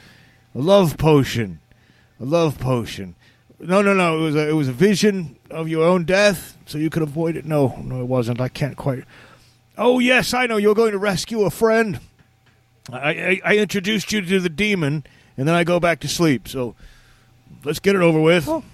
[0.54, 1.62] a love potion.
[2.20, 3.16] A love potion.
[3.62, 4.18] No, no, no.
[4.18, 7.38] It was a, it was a vision of your own death, so you could avoid
[7.38, 7.46] it.
[7.46, 8.42] No, no, it wasn't.
[8.42, 9.06] I can't quite.
[9.78, 10.58] Oh yes, I know.
[10.58, 12.02] You're going to rescue a friend.
[12.92, 15.06] I, I, I introduced you to the demon,
[15.38, 16.50] and then I go back to sleep.
[16.50, 16.76] So
[17.64, 18.50] let's get it over with.
[18.50, 18.66] Oh.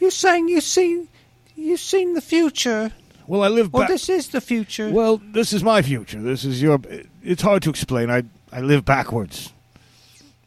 [0.00, 1.08] You're saying you see,
[1.56, 2.90] you've seen the future.
[3.26, 3.88] Well, I live Well, back.
[3.90, 4.90] this is the future.
[4.90, 6.20] Well, this is my future.
[6.20, 6.80] This is your.
[7.22, 8.10] It's hard to explain.
[8.10, 9.52] I I live backwards.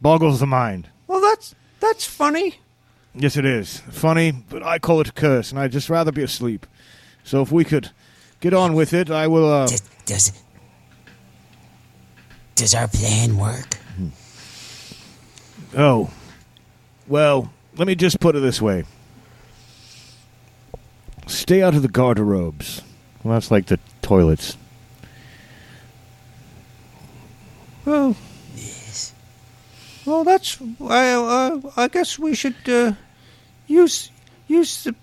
[0.02, 0.90] Boggles the mind.
[1.08, 2.56] Well, that's that's funny.
[3.14, 6.22] Yes, it is funny, but I call it a curse, and I'd just rather be
[6.22, 6.66] asleep.
[7.24, 7.92] So if we could
[8.42, 9.50] get on with it, I will.
[9.52, 10.32] Uh, Does does
[12.56, 13.78] does our plan work?
[15.78, 16.10] oh,
[17.08, 18.84] well, let me just put it this way:
[21.28, 22.82] stay out of the garderobes.
[23.24, 24.58] Well, that's like the toilets.
[27.86, 28.16] Well,
[28.56, 29.14] yes.
[30.06, 30.60] well, that's.
[30.82, 32.94] I uh, I guess we should uh,
[33.68, 34.12] use
[34.48, 34.96] use the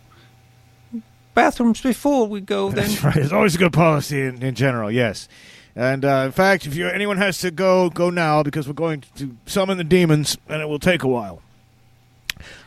[1.35, 2.71] bathrooms before we go.
[2.73, 2.89] Then.
[2.89, 3.17] That's right.
[3.17, 5.29] It's always a good policy in, in general, yes.
[5.75, 9.05] And uh, in fact, if you anyone has to go, go now because we're going
[9.17, 11.41] to summon the demons, and it will take a while.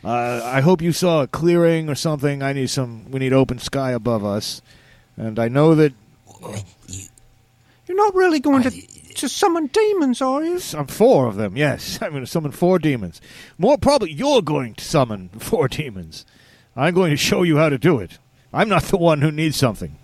[0.03, 2.41] Uh, I hope you saw a clearing or something.
[2.43, 3.09] I need some.
[3.11, 4.61] We need open sky above us,
[5.17, 5.93] and I know that
[6.87, 7.03] You,
[7.87, 8.71] You're not really going to
[9.15, 10.59] to summon demons, are you?
[10.59, 11.55] some four of them.
[11.55, 13.21] Yes, I'm going to summon four demons.
[13.57, 16.25] More probably, you're going to summon four demons.
[16.75, 18.17] I'm going to show you how to do it.
[18.53, 19.97] I'm not the one who needs something.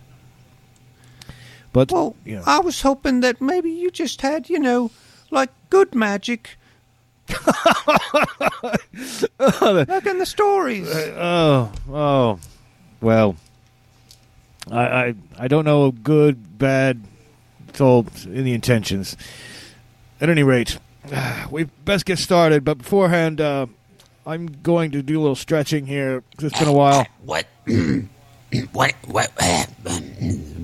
[1.74, 2.44] But Well, you know.
[2.46, 4.92] I was hoping that maybe you just had, you know,
[5.30, 6.58] like good magic.
[9.40, 10.88] Like in the stories.
[11.16, 12.40] Oh, oh,
[13.00, 13.36] well,
[14.70, 17.02] I, I, I don't know good, bad.
[17.70, 19.16] It's all in the intentions.
[20.20, 20.78] At any rate,
[21.52, 22.64] we best get started.
[22.64, 23.68] But beforehand, uh,
[24.26, 26.22] I'm going to do a little stretching here.
[26.38, 27.06] 'cause It's been a while.
[27.26, 27.48] what?
[28.72, 28.94] what?
[29.08, 29.32] What?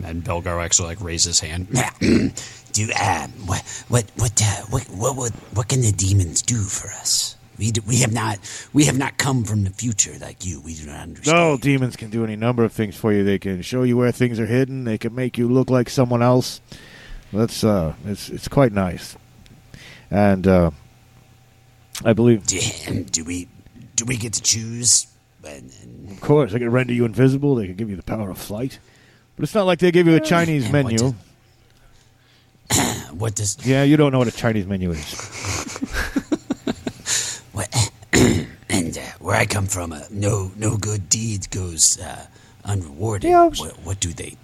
[0.07, 1.67] And Belgar actually like raise his hand.
[2.77, 3.61] Do uh, what?
[3.87, 4.05] What?
[4.17, 4.41] What?
[4.41, 4.83] Uh, what?
[4.83, 5.15] What?
[5.15, 5.31] What?
[5.53, 7.35] What can the demons do for us?
[7.57, 8.37] We do, we have not
[8.71, 10.61] we have not come from the future like you.
[10.61, 11.37] We do not understand.
[11.37, 13.23] No, demons can do any number of things for you.
[13.23, 14.83] They can show you where things are hidden.
[14.83, 16.61] They can make you look like someone else.
[17.33, 19.17] That's uh, it's it's quite nice.
[20.11, 20.71] And uh,
[22.05, 22.59] I believe, Do,
[23.05, 23.47] do we
[23.95, 25.07] do we get to choose?
[25.43, 27.55] And, and of course, they can render you invisible.
[27.55, 28.77] They can give you the power of flight.
[29.35, 31.15] But it's not like they give you a Chinese menu.
[33.11, 35.13] what does Yeah, you don't know what a Chinese menu is.
[37.53, 37.91] what?
[38.69, 42.25] and uh, where I come from, uh, no no good deed goes uh,
[42.65, 43.29] unrewarded.
[43.29, 44.35] Yeah, was- what, what do they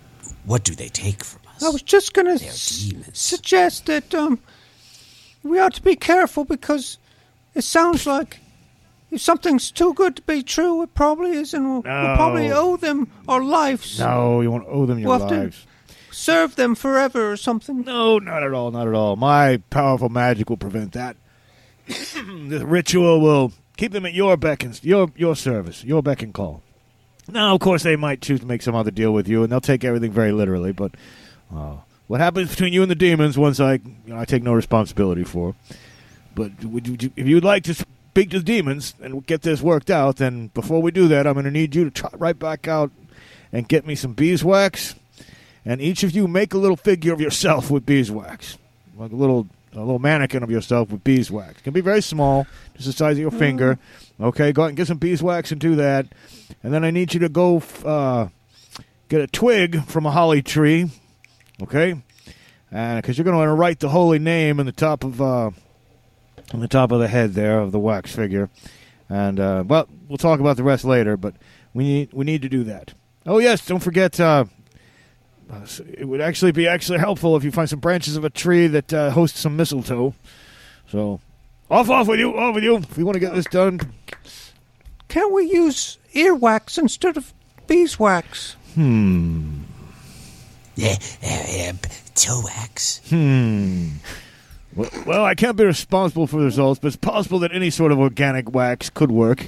[0.45, 1.63] what do they take from us?
[1.63, 2.43] I was just going to
[3.13, 4.39] suggest that um,
[5.43, 6.97] we ought to be careful because
[7.55, 8.39] it sounds like
[9.11, 12.77] if something's too good to be true, it probably is, and we'll, we'll probably owe
[12.77, 13.99] them our lives.
[13.99, 15.65] No, you won't owe them your We'll lives.
[16.13, 17.81] Serve them forever or something?
[17.81, 19.15] No, not at all, not at all.
[19.15, 21.17] My powerful magic will prevent that.
[21.87, 26.33] the ritual will keep them at your beck and your your service, your beck and
[26.33, 26.61] call.
[27.27, 29.61] Now, of course, they might choose to make some other deal with you, and they'll
[29.61, 30.71] take everything very literally.
[30.73, 30.95] But
[31.53, 34.53] uh, what happens between you and the demons, once I, you know, I take no
[34.53, 35.55] responsibility for.
[36.35, 39.89] But would you, if you'd like to speak to the demons and get this worked
[39.89, 42.67] out, then before we do that, I'm going to need you to trot right back
[42.67, 42.91] out
[43.51, 44.95] and get me some beeswax,
[45.65, 48.57] and each of you make a little figure of yourself with beeswax,
[48.97, 51.59] like a little a little mannequin of yourself with beeswax.
[51.59, 52.45] It can be very small,
[52.75, 53.79] just the size of your finger.
[54.21, 56.05] Okay, go out and get some beeswax and do that,
[56.61, 58.27] and then I need you to go f- uh,
[59.09, 60.89] get a twig from a holly tree.
[61.61, 62.01] Okay,
[62.69, 65.49] because you're going to want to write the holy name in the top of uh,
[66.53, 68.49] on the top of the head there of the wax figure.
[69.09, 71.17] And uh, well, we'll talk about the rest later.
[71.17, 71.35] But
[71.73, 72.93] we need we need to do that.
[73.25, 74.19] Oh yes, don't forget.
[74.19, 74.45] Uh,
[75.51, 75.65] uh,
[75.97, 78.93] it would actually be actually helpful if you find some branches of a tree that
[78.93, 80.13] uh, hosts some mistletoe.
[80.89, 81.19] So,
[81.69, 82.77] off, off with you, off with you.
[82.77, 83.79] If we want to get this done,
[85.07, 87.33] Can't we use earwax instead of
[87.67, 88.55] beeswax?
[88.75, 89.61] hmm,
[90.75, 91.71] Yeah, yeah, yeah,
[92.15, 93.01] toe wax.
[93.09, 93.89] hmm.
[94.75, 97.91] Well, well, I can't be responsible for the results, but it's possible that any sort
[97.91, 99.47] of organic wax could work.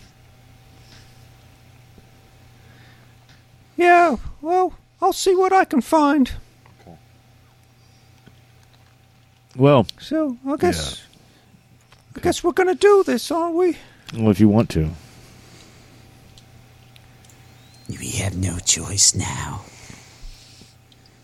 [3.77, 6.31] Yeah, well, I'll see what I can find.
[9.55, 11.01] Well, So I guess
[12.15, 13.77] I guess we're gonna do this, aren't we?
[14.13, 14.89] well, if you want to.
[17.87, 19.61] We have no choice now.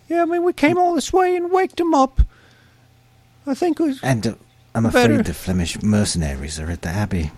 [0.07, 2.21] Yeah, I mean we came all this way and waked him up.
[3.47, 4.35] I think we And uh,
[4.75, 7.31] I'm afraid the Flemish mercenaries are at the Abbey.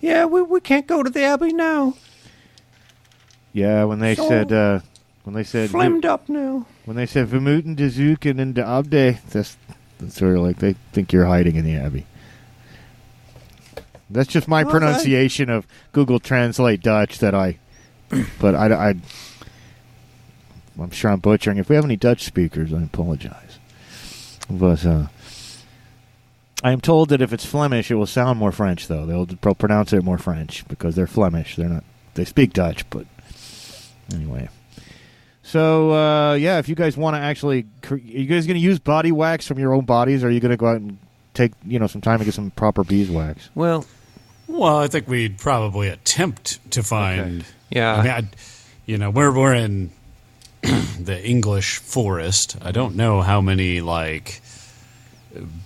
[0.00, 1.94] yeah, we we can't go to the abbey now.
[3.52, 4.80] Yeah, when they So- said uh,
[5.26, 6.66] when they said Flamed up now.
[6.84, 9.56] when they said Vermuten de Zoeken and de Abde, that's,
[9.98, 12.06] that's sort of like they think you're hiding in the Abbey.
[14.08, 17.58] That's just my Well, I- pronunciation of Google Translate Dutch that I,
[18.40, 18.94] but I, I,
[20.80, 21.58] I'm sure I'm butchering.
[21.58, 23.58] If we have any Dutch speakers, I apologize.
[24.48, 25.06] But uh,
[26.62, 29.06] I am told that if it's Flemish, it will sound more French, though.
[29.06, 31.56] They'll pro- pronounce it more French because they're Flemish.
[31.56, 31.82] They're not.
[32.14, 33.06] They speak Dutch, but
[34.14, 34.48] anyway.
[35.46, 38.78] So uh, yeah, if you guys want to actually, are you guys going to use
[38.80, 40.98] body wax from your own bodies, or are you going to go out and
[41.34, 43.48] take you know some time to get some proper beeswax?
[43.54, 43.86] Well,
[44.48, 47.44] Well, I think we'd probably attempt to find.
[47.70, 47.94] yeah.
[47.94, 48.28] I mean, I'd,
[48.86, 49.90] you know, we're we're in
[50.62, 52.56] the English forest.
[52.60, 54.40] I don't know how many like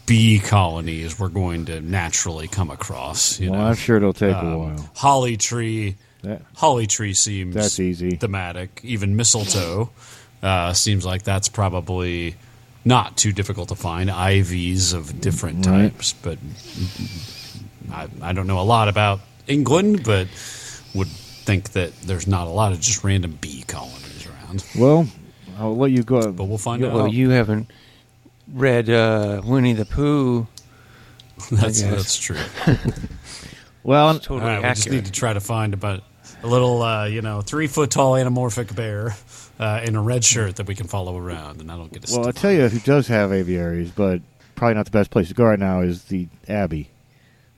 [0.05, 3.41] bee colonies we're going to naturally come across.
[3.41, 4.91] You well, know, I'm sure it'll take a Um, while.
[4.95, 5.97] Holly tree.
[6.23, 8.17] That, Holly tree seems That's easy.
[8.17, 8.81] thematic.
[8.83, 9.91] Even mistletoe
[10.43, 12.35] uh, seems like that's probably
[12.85, 14.11] not too difficult to find.
[14.11, 15.91] Ivies of different Right.
[15.93, 16.39] types, but
[17.93, 20.29] I, I don't know a lot about England, but
[20.95, 24.65] would think that there's not a lot of just random bee colonies around.
[24.79, 25.07] well,
[25.59, 26.31] I'll let you go.
[26.33, 27.13] But we'll find well, out.
[27.13, 27.71] you haven't
[28.53, 30.47] read uh, Winnie the Pooh.
[31.51, 32.37] that's that's true.
[33.83, 36.03] Well, It's totally All right, we just need to try to find about
[36.43, 39.15] a little, uh, you know, three foot tall anamorphic bear
[39.59, 42.13] uh, in a red shirt that we can follow around, and that'll get us.
[42.17, 44.21] well, I'll tell you who does have aviaries, but
[44.55, 46.91] probably not the best place to go right now is the Abbey.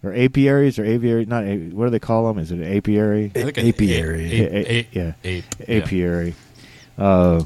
[0.04, 1.26] Or apiaries or aviary?
[1.26, 2.42] Not a, what do they call them?
[2.42, 3.26] Is it an apiary?
[3.36, 4.32] I think apiary.
[4.32, 5.12] ape- A- a- ape- yeah.
[5.22, 5.76] ape, yeah.
[5.76, 6.34] apiary.
[6.98, 7.44] Uh,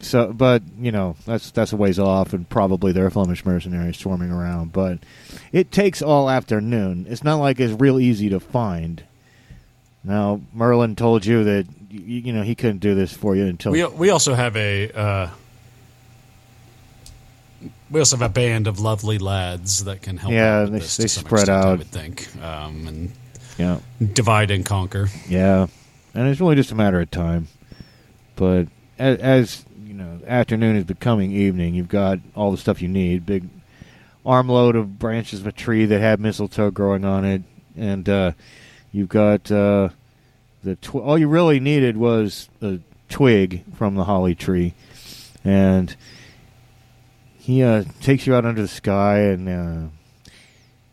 [0.00, 3.96] so, but you know that's that's a ways off, and probably there are Flemish mercenaries
[3.98, 4.72] swarming around.
[4.72, 5.00] But
[5.50, 7.04] it takes all afternoon.
[7.08, 9.02] It's not like it's real easy to find.
[10.08, 13.72] Now, Merlin told you that you, you know he couldn't do this for you until
[13.72, 15.30] We we also have a uh,
[17.90, 20.32] we also have a band of lovely lads that can help.
[20.32, 23.12] Yeah, out they- they spread extent, I would think, um, and
[23.58, 23.80] yeah,
[24.14, 25.08] divide and conquer.
[25.28, 25.66] yeah,
[26.14, 27.48] and it's really just a matter of time.
[28.36, 31.74] But as, as you know, afternoon is becoming evening.
[31.74, 33.48] You've got all the stuff you need: big
[34.24, 37.42] armload of branches of a tree that had mistletoe growing on it,
[37.76, 38.32] and uh,
[38.92, 39.88] you've got uh,
[40.68, 44.74] the tw- all you really needed was a twig from the holly tree,
[45.44, 45.96] and
[47.38, 49.88] he uh, takes you out under the sky, and uh,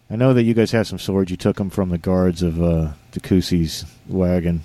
[0.09, 1.30] I know that you guys have some swords.
[1.30, 4.63] You took them from the guards of uh, Decusi's wagon,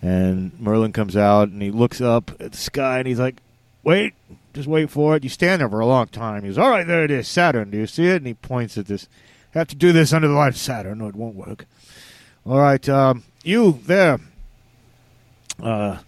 [0.00, 3.42] and Merlin comes out and he looks up at the sky and he's like,
[3.82, 4.14] "Wait,
[4.54, 6.44] just wait for it." You stand there for a long time.
[6.44, 7.70] He "All right, there it is, Saturn.
[7.70, 9.06] Do you see it?" And he points at this.
[9.52, 10.98] Have to do this under the light of Saturn.
[10.98, 11.66] No, it won't work.
[12.46, 14.20] All right, um, you there.
[15.62, 15.98] Uh,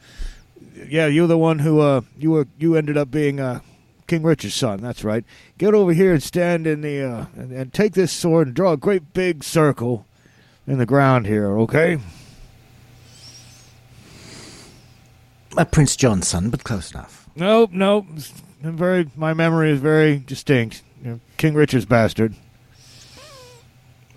[0.89, 3.61] yeah, you're the one who uh, you were you ended up being uh,
[4.07, 4.81] King Richard's son.
[4.81, 5.25] That's right.
[5.59, 8.73] Get over here and stand in the uh, and, and take this sword and draw
[8.73, 10.07] a great big circle
[10.67, 11.59] in the ground here.
[11.59, 11.99] Okay.
[15.57, 17.29] Uh, Prince John's son, but close enough.
[17.37, 18.07] Nope, nope.
[18.65, 19.11] I'm very.
[19.17, 20.83] My memory is very distinct.
[21.03, 22.35] You know, King Richard's bastard.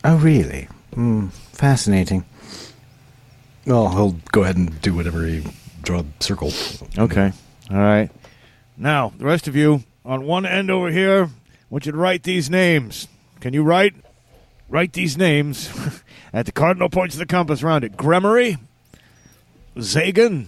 [0.03, 0.67] Oh, really?
[0.93, 2.25] Hmm, fascinating.
[3.65, 5.43] Well, he'll go ahead and do whatever he
[5.81, 6.51] draw a circle.
[6.97, 7.31] Okay.
[7.71, 8.11] All right.
[8.77, 11.29] Now, the rest of you, on one end over here, I
[11.69, 13.07] want you to write these names.
[13.39, 13.95] Can you write?
[14.69, 15.69] Write these names
[16.33, 17.97] at the cardinal points of the compass around it.
[17.97, 18.59] Gremory,
[19.77, 20.47] Zagan,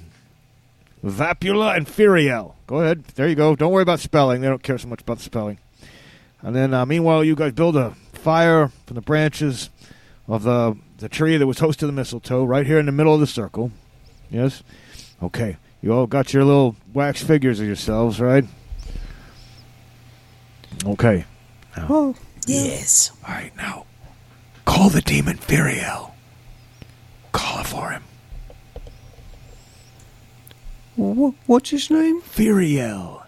[1.03, 2.55] Vapula, and Furiel.
[2.67, 3.03] Go ahead.
[3.15, 3.55] There you go.
[3.55, 4.41] Don't worry about spelling.
[4.41, 5.59] They don't care so much about the spelling.
[6.41, 9.69] And then, uh, meanwhile, you guys build a fire from the branches
[10.27, 13.13] of the the tree that was host to the mistletoe right here in the middle
[13.13, 13.71] of the circle.
[14.29, 14.63] Yes?
[15.21, 15.57] Okay.
[15.81, 18.45] You all got your little wax figures of yourselves, right?
[20.85, 21.25] Okay.
[21.77, 22.15] Oh,
[22.47, 23.11] Yes.
[23.27, 23.85] All right, now
[24.65, 26.11] call the demon Firiel.
[27.33, 28.03] Call it for him.
[30.95, 32.21] wh- what's his name?
[32.21, 33.23] Firiel.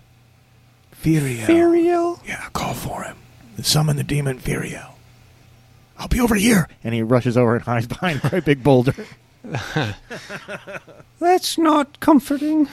[1.04, 1.46] Firiel.
[1.46, 2.20] Furiel?
[2.26, 3.18] Yeah, call for him.
[3.62, 4.92] Summon the demon Firiel.
[6.00, 6.68] I'll be over here.
[6.84, 8.93] And he rushes over and hides behind a great big boulder.
[11.20, 12.68] That's not comforting.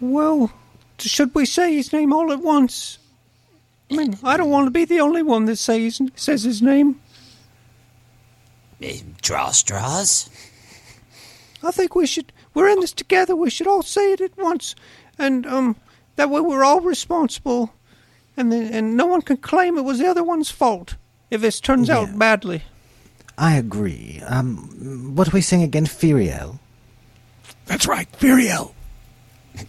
[0.00, 0.50] well,
[0.98, 2.98] should we say his name all at once?
[3.90, 7.00] I mean, I don't want to be the only one that says says his name.
[9.22, 10.28] Draw straws.
[11.62, 12.32] I think we should.
[12.54, 13.36] We're in this together.
[13.36, 14.74] We should all say it at once,
[15.18, 15.76] and um,
[16.16, 17.72] that way we're all responsible,
[18.36, 20.96] and then and no one can claim it was the other one's fault
[21.30, 21.98] if this turns Yeah.
[22.00, 22.62] out badly.
[23.38, 24.22] I agree.
[24.26, 25.84] Um, what are we saying again?
[25.86, 26.58] Firiel?
[27.66, 28.72] That's right, Firiel.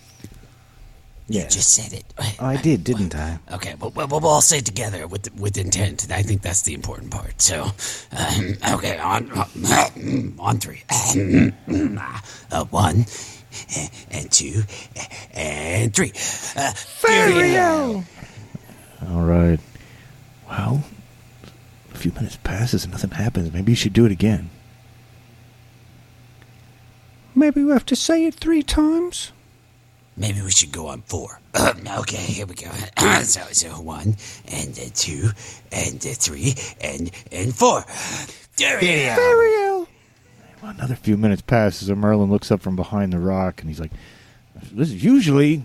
[1.30, 1.54] Yes.
[1.56, 2.06] Just said it.
[2.40, 3.40] I did, didn't I?
[3.52, 6.08] Okay, but we'll, we'll all say it together with with intent.
[6.10, 7.42] I think that's the important part.
[7.42, 7.64] So,
[8.16, 9.30] um, okay, on
[10.40, 10.84] on three,
[12.52, 13.06] uh, one,
[14.10, 14.64] and two,
[15.34, 16.14] and three.
[16.56, 18.06] Uh, Furiel.
[19.06, 19.60] All right.
[20.50, 20.84] Well,
[21.94, 23.54] a few minutes passes and nothing happens.
[23.54, 24.50] Maybe you should do it again.
[27.36, 29.32] Maybe we have to say it three times.
[30.16, 31.40] Maybe we should go on four.
[32.00, 32.72] okay, here we go.
[33.22, 34.16] so, so one,
[34.48, 35.30] and uh, two,
[35.72, 37.82] and uh, three, and and four.
[38.58, 39.16] Furiel.
[39.16, 39.88] Furiel.
[40.64, 43.80] Well, another few minutes passes and Merlin looks up from behind the rock and he's
[43.80, 43.92] like,
[44.72, 45.64] "This usually,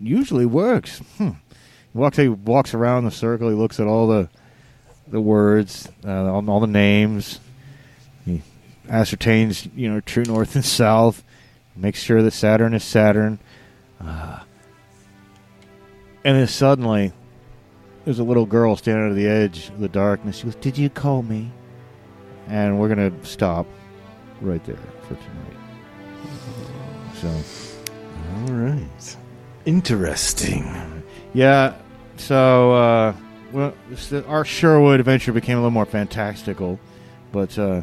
[0.00, 1.32] usually works." Hmm.
[1.92, 2.16] He walks.
[2.16, 3.48] He walks around the circle.
[3.48, 4.28] He looks at all the,
[5.08, 7.40] the words, uh, all, all the names.
[8.24, 8.42] He
[8.88, 11.22] ascertains, you know, true north and south.
[11.74, 13.38] Makes sure that Saturn is Saturn.
[14.00, 14.40] Uh,
[16.24, 17.12] and then suddenly,
[18.04, 20.36] there's a little girl standing at the edge of the darkness.
[20.38, 21.50] She goes, "Did you call me?"
[22.48, 23.66] And we're gonna stop
[24.40, 25.56] right there for tonight.
[27.14, 29.16] So, All right.
[29.64, 30.64] Interesting.
[31.32, 31.74] yeah.
[32.22, 33.16] So, uh,
[33.50, 33.74] well,
[34.28, 36.78] our Sherwood adventure became a little more fantastical,
[37.32, 37.82] but uh,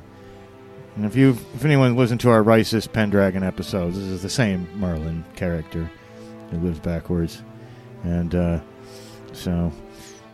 [0.95, 4.65] and if you, if anyone listened to our Rice's Pendragon episodes, this is the same
[4.79, 5.91] Merlin character
[6.51, 7.43] who lives backwards,
[8.05, 8.61] and uh,
[9.33, 9.73] so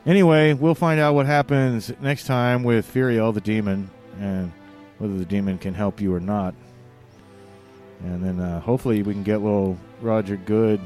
[0.05, 3.89] anyway, we'll find out what happens next time with Furiel the demon,
[4.19, 4.51] and
[4.99, 6.53] whether the demon can help you or not.
[8.03, 10.79] And then uh, hopefully we can get little Roger Good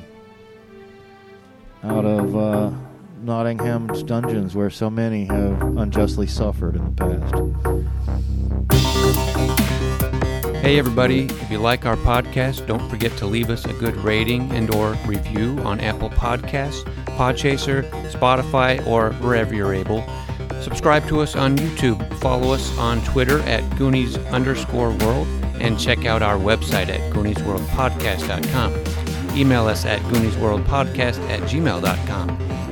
[1.84, 2.72] out of uh,
[3.22, 7.36] Nottingham's dungeons where so many have unjustly suffered in the past.
[10.58, 14.52] Hey everybody, if you like our podcast, don't forget to leave us a good rating
[14.52, 16.84] and or review on Apple Podcasts,
[17.18, 20.04] Podchaser, Spotify, or wherever you're able.
[20.62, 25.28] Subscribe to us on YouTube, follow us on Twitter at Goonies underscore world,
[25.60, 29.38] and check out our website at GooniesWorldPodcast.com.
[29.38, 32.69] Email us at GooniesWorldPodcast at gmail.com.